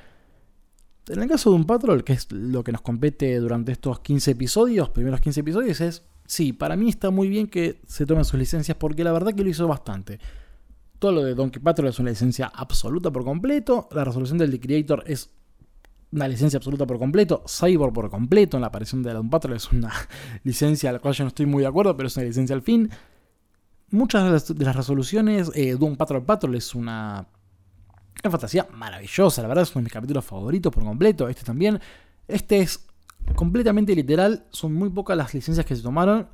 En 1.10 1.22
el 1.22 1.30
caso 1.30 1.52
de 1.52 1.58
un 1.58 1.66
Patrol, 1.66 2.04
que 2.04 2.13
es 2.13 2.32
lo 2.32 2.63
que 2.63 2.72
nos 2.72 2.82
compete 2.82 3.38
durante 3.38 3.72
estos 3.72 4.00
15 4.00 4.32
episodios, 4.32 4.90
primeros 4.90 5.22
15 5.22 5.40
episodios, 5.40 5.82
es, 5.82 6.04
sí, 6.28 6.54
para 6.54 6.76
mí 6.76 6.90
está 6.90 7.10
muy 7.10 7.30
bien 7.30 7.48
que 7.48 7.82
se 7.88 8.06
tomen 8.06 8.26
sus 8.26 8.40
licencias 8.40 8.78
porque 8.78 9.04
la 9.04 9.12
verdad 9.12 9.34
que 9.34 9.44
lo 9.44 9.50
hizo 9.50 9.68
bastante. 9.68 10.20
Todo 11.00 11.12
lo 11.13 11.24
de 11.24 11.34
Donkey 11.34 11.62
Patrol 11.62 11.88
es 11.88 12.00
una 12.00 12.10
licencia 12.10 12.52
absoluta 12.54 13.12
por 13.12 13.24
completo. 13.24 13.88
La 13.92 14.04
resolución 14.04 14.38
del 14.38 14.52
The 14.52 14.60
Creator 14.60 15.04
es 15.08 15.30
una 16.12 16.28
licencia 16.28 16.58
absoluta 16.58 16.86
por 16.86 17.00
completo. 17.00 17.44
Cyborg 17.48 17.94
por 17.94 18.10
completo 18.10 18.58
en 18.58 18.62
la 18.62 18.68
aparición 18.68 19.04
de 19.04 19.13
Donkey 19.13 19.30
Patrol 19.30 19.56
es 19.56 19.72
una 19.72 19.92
licencia 20.44 20.90
a 20.90 20.94
la 20.94 21.00
cual 21.00 21.13
yo 21.13 21.24
no 21.24 21.30
estoy 21.30 21.46
muy 21.46 21.62
de 21.62 21.68
acuerdo, 21.68 21.96
pero 21.96 22.08
es 22.08 22.18
una 22.18 22.26
licencia 22.26 22.56
al 22.56 22.62
fin. 22.62 22.90
Muchas 23.90 24.48
de 24.50 24.66
las, 24.66 24.76
resoluciones, 24.76 25.52
eh, 25.56 25.78
Doom 25.80 25.96
Patrol 25.96 26.24
Patrol 26.24 26.56
es 26.56 26.76
una, 26.76 27.26
una 28.22 28.32
fantasía 28.32 28.68
maravillosa, 28.74 29.42
la 29.42 29.48
verdad 29.48 29.63
es 29.63 29.70
uno 29.70 29.82
de 29.82 29.84
mis 29.84 29.94
capítulos 29.94 30.26
favoritos 30.26 30.74
por 30.74 30.84
completo. 30.84 31.30
Este 31.30 31.44
también. 31.44 31.80
Este 32.28 32.60
es 32.60 32.87
completamente 33.38 33.95
literal, 33.95 34.47
son 34.50 34.73
muy 34.73 34.89
pocas 34.89 35.15
las 35.15 35.32
licencias 35.32 35.63
que 35.63 35.76
se 35.76 35.84
tomaron 35.84 36.28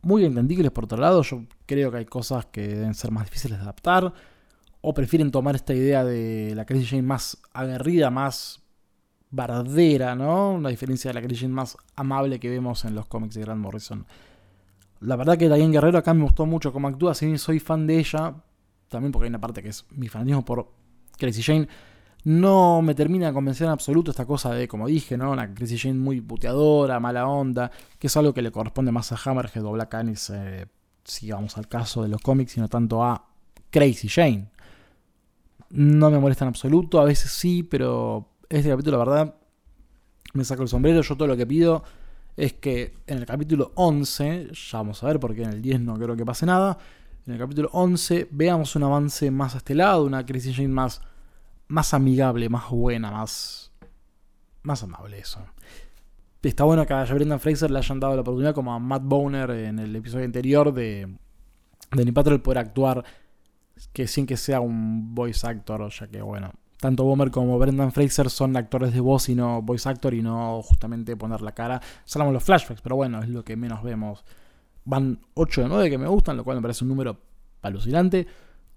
muy 0.00 0.24
entendibles 0.24 0.72
por 0.72 0.84
otro 0.84 0.98
lado. 0.98 1.22
Yo 1.22 1.44
creo 1.66 1.90
que 1.90 1.98
hay 1.98 2.06
cosas 2.06 2.46
que 2.46 2.66
deben 2.66 2.94
ser 2.94 3.10
más 3.10 3.24
difíciles 3.24 3.58
de 3.58 3.62
adaptar. 3.62 4.12
O 4.80 4.94
prefieren 4.94 5.30
tomar 5.30 5.54
esta 5.54 5.74
idea 5.74 6.02
de 6.02 6.54
la 6.54 6.64
Crazy 6.64 6.86
Jane 6.86 7.02
más 7.02 7.38
aguerrida, 7.52 8.10
más 8.10 8.62
bardera, 9.30 10.14
¿no? 10.14 10.52
Una 10.52 10.70
diferencia 10.70 11.10
de 11.10 11.14
la 11.14 11.20
Crazy 11.20 11.42
Jane 11.42 11.52
más 11.52 11.76
amable 11.94 12.40
que 12.40 12.48
vemos 12.48 12.84
en 12.86 12.94
los 12.94 13.06
cómics 13.06 13.34
de 13.34 13.42
Grant 13.42 13.60
Morrison. 13.60 14.06
La 15.00 15.16
verdad 15.16 15.36
que 15.36 15.48
Diane 15.48 15.72
Guerrero 15.72 15.98
acá 15.98 16.14
me 16.14 16.22
gustó 16.22 16.46
mucho 16.46 16.72
cómo 16.72 16.88
actúa, 16.88 17.14
si 17.14 17.26
bien 17.26 17.38
soy 17.38 17.60
fan 17.60 17.86
de 17.86 17.98
ella, 17.98 18.34
también 18.88 19.12
porque 19.12 19.24
hay 19.24 19.30
una 19.30 19.40
parte 19.40 19.62
que 19.62 19.68
es 19.68 19.84
mi 19.90 20.08
fanatismo 20.08 20.42
por 20.42 20.72
Crazy 21.18 21.42
Jane, 21.42 21.68
no 22.26 22.82
me 22.82 22.96
termina 22.96 23.28
de 23.28 23.32
convencer 23.32 23.66
en 23.66 23.70
absoluto 23.70 24.10
esta 24.10 24.26
cosa 24.26 24.52
de, 24.52 24.66
como 24.66 24.88
dije, 24.88 25.16
¿no? 25.16 25.30
Una 25.30 25.54
Crazy 25.54 25.78
Jane 25.78 25.94
muy 25.94 26.20
puteadora, 26.20 26.98
mala 26.98 27.28
onda, 27.28 27.70
que 28.00 28.08
es 28.08 28.16
algo 28.16 28.34
que 28.34 28.42
le 28.42 28.50
corresponde 28.50 28.90
más 28.90 29.12
a 29.12 29.16
Hammerhead 29.24 29.64
o 29.64 29.70
Black 29.70 29.94
Anis, 29.94 30.30
eh, 30.30 30.66
si 31.04 31.30
vamos 31.30 31.56
al 31.56 31.68
caso 31.68 32.02
de 32.02 32.08
los 32.08 32.20
cómics, 32.20 32.50
sino 32.50 32.66
tanto 32.66 33.04
a 33.04 33.28
Crazy 33.70 34.08
Jane. 34.08 34.50
No 35.70 36.10
me 36.10 36.18
molesta 36.18 36.44
en 36.44 36.48
absoluto, 36.48 37.00
a 37.00 37.04
veces 37.04 37.30
sí, 37.30 37.62
pero 37.62 38.28
este 38.48 38.70
capítulo, 38.70 38.98
la 38.98 39.04
verdad, 39.04 39.34
me 40.34 40.44
saco 40.44 40.64
el 40.64 40.68
sombrero. 40.68 41.02
Yo 41.02 41.14
todo 41.14 41.28
lo 41.28 41.36
que 41.36 41.46
pido 41.46 41.84
es 42.36 42.54
que 42.54 42.92
en 43.06 43.18
el 43.18 43.26
capítulo 43.26 43.70
11, 43.76 44.48
ya 44.52 44.78
vamos 44.78 45.00
a 45.04 45.06
ver 45.06 45.20
porque 45.20 45.44
en 45.44 45.50
el 45.50 45.62
10 45.62 45.80
no 45.80 45.94
creo 45.94 46.16
que 46.16 46.24
pase 46.24 46.44
nada, 46.44 46.76
en 47.24 47.34
el 47.34 47.38
capítulo 47.38 47.70
11 47.72 48.26
veamos 48.32 48.74
un 48.74 48.82
avance 48.82 49.30
más 49.30 49.54
a 49.54 49.58
este 49.58 49.76
lado, 49.76 50.02
una 50.02 50.26
Crazy 50.26 50.52
Jane 50.52 50.66
más 50.66 51.02
más 51.68 51.94
amigable, 51.94 52.48
más 52.48 52.70
buena, 52.70 53.10
más, 53.10 53.72
más 54.62 54.82
amable 54.82 55.18
eso. 55.18 55.44
Está 56.42 56.62
bueno 56.62 56.86
que 56.86 56.94
a 56.94 57.04
Brendan 57.04 57.40
Fraser 57.40 57.70
le 57.70 57.78
hayan 57.78 57.98
dado 57.98 58.14
la 58.14 58.20
oportunidad, 58.20 58.54
como 58.54 58.72
a 58.72 58.78
Matt 58.78 59.02
Boner 59.04 59.50
en 59.50 59.80
el 59.80 59.96
episodio 59.96 60.24
anterior, 60.24 60.72
de, 60.72 61.08
de 61.90 62.04
Ni 62.04 62.12
poder 62.12 62.58
actuar 62.58 63.04
que 63.92 64.06
sin 64.06 64.26
que 64.26 64.36
sea 64.36 64.60
un 64.60 65.14
voice 65.14 65.46
actor, 65.46 65.90
ya 65.90 66.06
que 66.06 66.22
bueno, 66.22 66.52
tanto 66.78 67.04
Bomer 67.04 67.30
como 67.30 67.58
Brendan 67.58 67.92
Fraser 67.92 68.30
son 68.30 68.56
actores 68.56 68.92
de 68.92 69.00
voz 69.00 69.28
y 69.28 69.34
no 69.34 69.62
voice 69.62 69.88
actor 69.88 70.14
y 70.14 70.22
no 70.22 70.62
justamente 70.62 71.16
poner 71.16 71.40
la 71.42 71.52
cara. 71.52 71.80
Salamos 72.04 72.32
los 72.32 72.44
flashbacks, 72.44 72.80
pero 72.80 72.96
bueno, 72.96 73.22
es 73.22 73.28
lo 73.28 73.44
que 73.44 73.56
menos 73.56 73.82
vemos. 73.82 74.24
Van 74.84 75.18
8 75.34 75.62
de 75.62 75.68
9 75.68 75.90
que 75.90 75.98
me 75.98 76.06
gustan, 76.06 76.36
lo 76.36 76.44
cual 76.44 76.58
me 76.58 76.62
parece 76.62 76.84
un 76.84 76.88
número 76.88 77.18
alucinante. 77.62 78.26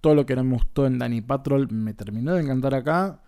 Todo 0.02 0.16
lo 0.16 0.26
que 0.26 0.36
no 0.36 0.44
me 0.44 0.54
gustó 0.54 0.86
en 0.86 0.98
Danny 0.98 1.22
Patrol 1.22 1.70
me 1.72 1.94
terminó 1.94 2.34
de 2.34 2.42
encantar 2.42 2.74
acá. 2.74 3.22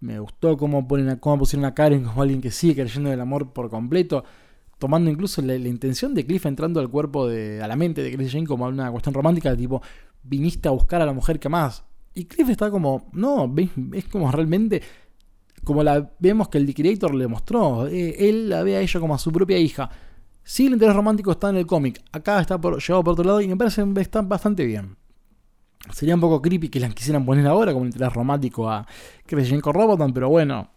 Me 0.00 0.18
gustó 0.20 0.56
cómo, 0.56 0.86
ponen, 0.86 1.16
cómo 1.16 1.38
pusieron 1.38 1.64
a 1.64 1.74
Karen 1.74 2.04
como 2.04 2.22
alguien 2.22 2.40
que 2.40 2.50
sigue 2.50 2.74
creyendo 2.74 3.10
en 3.10 3.14
el 3.14 3.20
amor 3.20 3.52
por 3.52 3.68
completo. 3.68 4.24
Tomando 4.78 5.10
incluso 5.10 5.42
la, 5.42 5.56
intención 5.56 6.14
de 6.14 6.24
Cliff 6.24 6.46
entrando 6.46 6.80
al 6.80 6.88
cuerpo 6.88 7.26
de. 7.26 7.60
a 7.62 7.66
la 7.66 7.76
mente 7.76 8.02
de 8.02 8.14
Chris 8.14 8.32
Jane 8.32 8.46
como 8.46 8.66
una 8.66 8.90
cuestión 8.90 9.12
romántica, 9.12 9.56
tipo, 9.56 9.82
viniste 10.22 10.68
a 10.68 10.70
buscar 10.70 11.02
a 11.02 11.06
la 11.06 11.12
mujer 11.12 11.40
que 11.40 11.48
más. 11.48 11.84
Y 12.14 12.24
Cliff 12.26 12.48
está 12.48 12.70
como, 12.70 13.10
no, 13.12 13.52
es 13.92 14.04
como 14.06 14.30
realmente. 14.30 14.82
Como 15.64 15.82
la 15.82 16.12
vemos 16.20 16.48
que 16.48 16.58
el 16.58 16.72
Creator 16.72 17.14
le 17.14 17.26
mostró. 17.26 17.88
Eh, 17.88 18.28
él 18.28 18.48
la 18.48 18.62
ve 18.62 18.76
a 18.76 18.80
ella 18.80 19.00
como 19.00 19.14
a 19.14 19.18
su 19.18 19.32
propia 19.32 19.58
hija. 19.58 19.90
Sí, 20.44 20.66
el 20.66 20.74
interés 20.74 20.96
romántico 20.96 21.32
está 21.32 21.50
en 21.50 21.56
el 21.56 21.66
cómic. 21.66 22.00
Acá 22.12 22.40
está 22.40 22.58
por, 22.58 22.80
llevado 22.80 23.04
por 23.04 23.12
otro 23.12 23.24
lado 23.24 23.40
y 23.40 23.48
me 23.48 23.56
parece 23.56 23.84
que 23.92 24.00
está 24.00 24.22
bastante 24.22 24.64
bien. 24.64 24.96
Sería 25.92 26.14
un 26.14 26.20
poco 26.20 26.42
creepy 26.42 26.68
que 26.68 26.80
las 26.80 26.94
quisieran 26.94 27.24
poner 27.24 27.46
ahora 27.46 27.72
como 27.72 27.86
interés 27.86 28.12
romántico 28.12 28.70
a 28.70 28.86
Kreshenko 29.26 29.72
Robotan, 29.72 30.12
pero 30.12 30.28
bueno. 30.28 30.70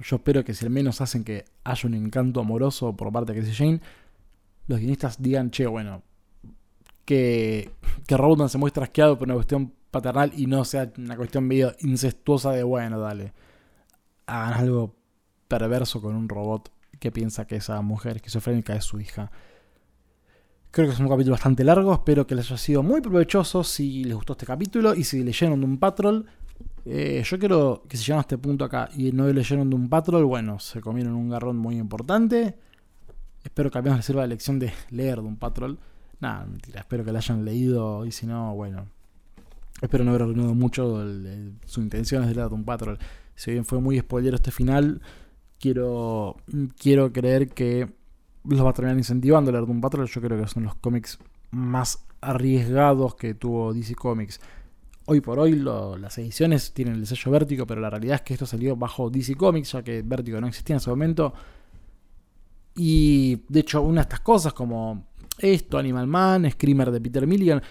Yo 0.00 0.16
espero 0.16 0.44
que 0.44 0.54
si 0.54 0.64
al 0.64 0.70
menos 0.70 1.00
hacen 1.00 1.24
que 1.24 1.44
haya 1.64 1.88
un 1.88 1.94
encanto 1.94 2.40
amoroso 2.40 2.94
por 2.94 3.10
parte 3.10 3.32
de 3.32 3.40
Crazy 3.40 3.54
Jane, 3.56 3.80
los 4.68 4.78
guionistas 4.78 5.20
digan, 5.20 5.50
che, 5.50 5.66
bueno, 5.66 6.02
que, 7.04 7.72
que 8.06 8.16
Robotan 8.16 8.48
se 8.48 8.58
muestre 8.58 8.84
asqueado 8.84 9.18
por 9.18 9.26
una 9.26 9.34
cuestión 9.34 9.72
paternal 9.90 10.32
y 10.36 10.46
no 10.46 10.64
sea 10.64 10.92
una 10.98 11.16
cuestión 11.16 11.44
medio 11.44 11.74
incestuosa 11.80 12.52
de, 12.52 12.62
bueno, 12.62 13.00
dale, 13.00 13.32
hagan 14.26 14.52
algo 14.52 14.94
perverso 15.48 16.00
con 16.00 16.14
un 16.14 16.28
robot 16.28 16.70
que 17.00 17.10
piensa 17.10 17.46
que 17.46 17.56
esa 17.56 17.80
mujer 17.80 18.16
esquizofrénica 18.16 18.74
es 18.74 18.84
su 18.84 19.00
hija. 19.00 19.30
Creo 20.70 20.86
que 20.86 20.92
es 20.92 21.00
un 21.00 21.08
capítulo 21.08 21.32
bastante 21.32 21.64
largo, 21.64 21.94
espero 21.94 22.26
que 22.26 22.34
les 22.34 22.46
haya 22.46 22.58
sido 22.58 22.82
muy 22.82 23.00
provechoso 23.00 23.64
si 23.64 24.04
les 24.04 24.14
gustó 24.14 24.34
este 24.34 24.44
capítulo 24.44 24.94
y 24.94 25.02
si 25.02 25.24
leyeron 25.24 25.64
un 25.64 25.78
Patrol. 25.78 26.26
Eh, 26.84 27.22
yo 27.24 27.38
quiero 27.38 27.82
que 27.88 27.96
si 27.96 28.04
llegaron 28.04 28.18
a 28.18 28.22
este 28.22 28.36
punto 28.36 28.64
acá 28.64 28.88
y 28.94 29.10
no 29.12 29.26
leyeron 29.28 29.70
de 29.70 29.76
un 29.76 29.88
Patrol, 29.88 30.24
bueno, 30.26 30.58
se 30.58 30.82
comieron 30.82 31.14
un 31.14 31.30
garrón 31.30 31.56
muy 31.56 31.76
importante. 31.78 32.54
Espero 33.42 33.70
que 33.70 33.78
al 33.78 33.84
menos 33.84 33.98
les 33.98 34.06
sirva 34.06 34.22
la 34.22 34.26
lección 34.26 34.58
de 34.58 34.72
leer 34.90 35.22
de 35.22 35.26
un 35.26 35.36
Patrol. 35.36 35.78
Nada, 36.20 36.44
mentira, 36.44 36.80
espero 36.80 37.02
que 37.02 37.12
la 37.12 37.20
hayan 37.20 37.46
leído 37.46 38.04
y 38.04 38.12
si 38.12 38.26
no, 38.26 38.54
bueno. 38.54 38.86
Espero 39.80 40.04
no 40.04 40.10
haber 40.10 40.22
arruinado 40.22 40.54
mucho 40.54 41.02
su 41.64 41.80
intención 41.80 42.26
de 42.26 42.34
leer 42.34 42.48
de 42.48 42.54
un 42.54 42.64
Patrol. 42.64 42.98
Si 43.34 43.52
bien 43.52 43.64
fue 43.64 43.80
muy 43.80 43.98
spoiler 43.98 44.34
este 44.34 44.50
final, 44.50 45.00
quiero, 45.58 46.36
quiero 46.76 47.10
creer 47.12 47.48
que 47.48 47.97
los 48.56 48.64
va 48.64 48.70
a 48.70 48.72
terminar 48.72 48.96
incentivando 48.96 49.50
el 49.50 49.56
Doom 49.66 49.80
Patrol. 49.80 50.08
Yo 50.08 50.20
creo 50.20 50.40
que 50.40 50.48
son 50.48 50.64
los 50.64 50.74
cómics 50.76 51.18
más 51.50 52.04
arriesgados 52.20 53.14
que 53.14 53.34
tuvo 53.34 53.72
DC 53.72 53.94
Comics. 53.94 54.40
Hoy 55.06 55.20
por 55.20 55.38
hoy 55.38 55.52
las 55.54 56.18
ediciones 56.18 56.72
tienen 56.72 56.94
el 56.94 57.06
sello 57.06 57.30
Vértigo, 57.30 57.66
pero 57.66 57.80
la 57.80 57.90
realidad 57.90 58.16
es 58.16 58.22
que 58.22 58.34
esto 58.34 58.46
salió 58.46 58.76
bajo 58.76 59.10
DC 59.10 59.34
Comics, 59.36 59.72
ya 59.72 59.82
que 59.82 60.02
Vértigo 60.02 60.40
no 60.40 60.48
existía 60.48 60.74
en 60.74 60.78
ese 60.78 60.90
momento. 60.90 61.32
Y 62.74 63.42
de 63.48 63.60
hecho, 63.60 63.82
una 63.82 64.02
de 64.02 64.02
estas 64.02 64.20
cosas 64.20 64.52
como 64.52 65.06
esto, 65.38 65.78
Animal 65.78 66.06
Man, 66.06 66.50
Screamer 66.50 66.90
de 66.90 67.00
Peter 67.00 67.26
Milligan, 67.26 67.62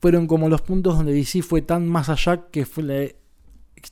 fueron 0.00 0.26
como 0.26 0.48
los 0.48 0.62
puntos 0.62 0.96
donde 0.96 1.12
DC 1.12 1.42
fue 1.42 1.62
tan 1.62 1.86
más 1.86 2.08
allá 2.08 2.48
que 2.50 2.66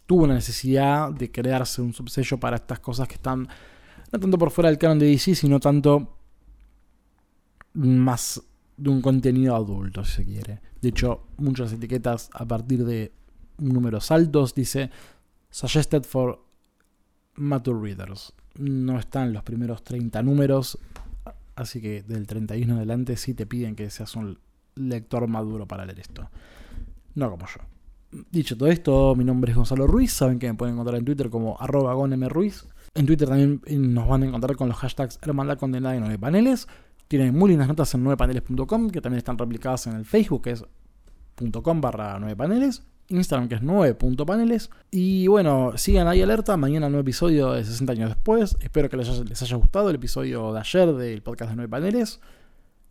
tuvo 0.06 0.26
la 0.26 0.34
necesidad 0.34 1.10
de 1.10 1.30
crearse 1.30 1.82
un 1.82 1.92
subsello 1.92 2.38
para 2.38 2.56
estas 2.56 2.80
cosas 2.80 3.08
que 3.08 3.14
están 3.14 3.48
no 4.12 4.18
tanto 4.18 4.38
por 4.38 4.50
fuera 4.50 4.68
del 4.68 4.78
canon 4.78 4.98
de 4.98 5.06
DC, 5.06 5.34
sino 5.34 5.60
tanto 5.60 6.19
más 7.74 8.42
de 8.76 8.90
un 8.90 9.02
contenido 9.02 9.54
adulto, 9.54 10.04
si 10.04 10.16
se 10.16 10.24
quiere. 10.24 10.60
De 10.80 10.88
hecho, 10.88 11.26
muchas 11.36 11.72
etiquetas 11.72 12.30
a 12.32 12.46
partir 12.46 12.84
de 12.84 13.12
números 13.58 14.10
altos 14.10 14.54
dice 14.54 14.90
Suggested 15.50 16.04
for 16.04 16.42
Mature 17.34 17.80
Readers. 17.80 18.32
No 18.56 18.98
están 18.98 19.32
los 19.32 19.42
primeros 19.42 19.84
30 19.84 20.22
números, 20.22 20.78
así 21.54 21.80
que 21.80 22.02
del 22.02 22.26
31 22.26 22.76
adelante 22.76 23.16
sí 23.16 23.34
te 23.34 23.46
piden 23.46 23.76
que 23.76 23.90
seas 23.90 24.16
un 24.16 24.38
lector 24.74 25.26
maduro 25.28 25.66
para 25.66 25.84
leer 25.84 26.00
esto. 26.00 26.30
No 27.14 27.30
como 27.30 27.46
yo. 27.46 27.60
Dicho 28.30 28.56
todo 28.56 28.68
esto, 28.68 29.14
mi 29.14 29.24
nombre 29.24 29.52
es 29.52 29.56
Gonzalo 29.56 29.86
Ruiz. 29.86 30.12
Saben 30.12 30.38
que 30.38 30.48
me 30.48 30.54
pueden 30.54 30.74
encontrar 30.74 30.98
en 30.98 31.04
Twitter 31.04 31.30
como 31.30 31.60
arroba 31.60 31.94
gonmruiz. 31.94 32.66
En 32.94 33.06
Twitter 33.06 33.28
también 33.28 33.62
nos 33.94 34.08
van 34.08 34.24
a 34.24 34.26
encontrar 34.26 34.56
con 34.56 34.68
los 34.68 34.76
hashtags 34.78 35.18
Hermandad 35.22 35.58
Condenada 35.58 35.96
y 35.96 36.00
9 36.00 36.18
paneles. 36.18 36.66
Tienen 37.10 37.36
muy 37.36 37.50
lindas 37.50 37.66
notas 37.66 37.92
en 37.94 38.04
9paneles.com, 38.04 38.88
que 38.88 39.00
también 39.00 39.18
están 39.18 39.36
replicadas 39.36 39.88
en 39.88 39.96
el 39.96 40.04
Facebook, 40.04 40.42
que 40.42 40.52
es 40.52 40.64
.com 41.60 41.80
barra 41.80 42.16
9 42.20 42.36
paneles. 42.36 42.84
Instagram, 43.08 43.48
que 43.48 43.56
es 43.56 43.62
9.paneles. 43.62 44.70
Y 44.92 45.26
bueno, 45.26 45.72
sigan 45.76 46.06
ahí 46.06 46.22
alerta. 46.22 46.56
Mañana 46.56 46.88
nuevo 46.88 47.00
episodio 47.00 47.50
de 47.50 47.64
60 47.64 47.94
años 47.94 48.10
después. 48.10 48.56
Espero 48.60 48.88
que 48.88 48.96
les 48.96 49.08
haya, 49.08 49.24
les 49.24 49.42
haya 49.42 49.56
gustado 49.56 49.90
el 49.90 49.96
episodio 49.96 50.52
de 50.52 50.60
ayer 50.60 50.94
del 50.94 51.20
podcast 51.20 51.50
de 51.50 51.56
9 51.56 51.68
paneles. 51.68 52.20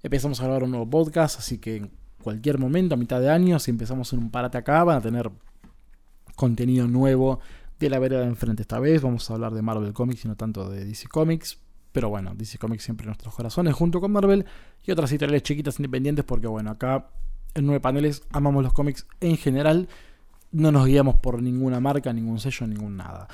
Empezamos 0.03 0.41
a 0.41 0.43
grabar 0.43 0.63
un 0.63 0.71
nuevo 0.71 0.89
podcast, 0.89 1.39
así 1.39 1.57
que 1.57 1.77
en 1.77 1.91
cualquier 2.21 2.57
momento, 2.57 2.95
a 2.95 2.97
mitad 2.97 3.21
de 3.21 3.29
año, 3.29 3.57
si 3.57 3.71
empezamos 3.71 4.11
en 4.11 4.19
un 4.19 4.31
parate 4.31 4.57
acá, 4.57 4.83
van 4.83 4.97
a 4.97 5.01
tener 5.01 5.31
contenido 6.35 6.89
nuevo 6.89 7.39
de 7.79 7.89
la 7.89 7.99
vereda 7.99 8.19
de 8.19 8.27
enfrente. 8.27 8.63
Esta 8.63 8.81
vez 8.81 9.01
vamos 9.01 9.31
a 9.31 9.35
hablar 9.35 9.53
de 9.53 9.61
Marvel 9.61 9.93
Comics 9.93 10.25
y 10.25 10.27
no 10.27 10.35
tanto 10.35 10.69
de 10.69 10.83
DC 10.83 11.07
Comics. 11.07 11.68
Pero 11.91 12.09
bueno, 12.09 12.33
DC 12.35 12.57
Comics 12.57 12.83
siempre 12.83 13.05
en 13.05 13.09
nuestros 13.09 13.33
corazones 13.33 13.73
junto 13.73 13.99
con 13.99 14.11
Marvel 14.11 14.45
y 14.85 14.91
otras 14.91 15.11
editoriales 15.11 15.43
chiquitas 15.43 15.79
independientes 15.79 16.23
porque 16.23 16.47
bueno, 16.47 16.71
acá 16.71 17.09
en 17.55 17.65
nueve 17.65 17.79
paneles 17.79 18.23
amamos 18.31 18.63
los 18.63 18.73
cómics 18.73 19.07
en 19.19 19.37
general. 19.37 19.87
No 20.51 20.71
nos 20.71 20.85
guiamos 20.85 21.15
por 21.15 21.41
ninguna 21.41 21.79
marca, 21.79 22.11
ningún 22.13 22.39
sello, 22.39 22.67
ningún 22.67 22.97
nada. 22.97 23.27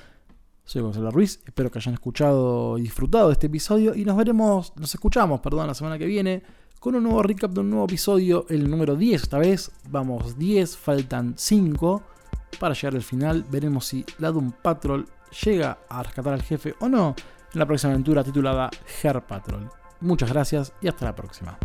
Soy 0.63 0.81
Gonzalo 0.81 1.11
Ruiz, 1.11 1.41
espero 1.45 1.69
que 1.69 1.79
hayan 1.79 1.93
escuchado 1.93 2.77
y 2.77 2.83
disfrutado 2.83 3.27
de 3.27 3.33
este 3.33 3.47
episodio 3.47 3.93
y 3.93 4.03
nos 4.03 4.17
veremos, 4.17 4.73
nos 4.77 4.93
escuchamos, 4.93 5.39
perdón, 5.39 5.67
la 5.67 5.75
semana 5.75 5.99
que 5.99 6.07
viene 6.07 6.41
con 6.79 6.95
un 6.95 7.03
nuevo 7.03 7.21
recap 7.21 7.51
de 7.51 7.59
un 7.59 7.69
nuevo 7.69 7.85
episodio, 7.85 8.45
el 8.49 8.69
número 8.69 8.95
10 8.95 9.23
esta 9.23 9.37
vez. 9.37 9.71
Vamos 9.89 10.37
10, 10.37 10.77
faltan 10.77 11.33
5 11.37 12.03
para 12.59 12.73
llegar 12.73 12.95
al 12.95 13.03
final. 13.03 13.45
Veremos 13.49 13.85
si 13.85 14.05
la 14.17 14.31
Doom 14.31 14.51
Patrol 14.51 15.07
llega 15.43 15.79
a 15.89 16.03
rescatar 16.03 16.33
al 16.33 16.41
jefe 16.41 16.75
o 16.79 16.89
no 16.89 17.15
en 17.55 17.59
la 17.59 17.65
próxima 17.65 17.93
aventura 17.93 18.23
titulada 18.23 18.69
Her 19.01 19.21
Patrol. 19.21 19.69
Muchas 20.01 20.31
gracias 20.31 20.73
y 20.81 20.87
hasta 20.87 21.05
la 21.05 21.15
próxima. 21.15 21.57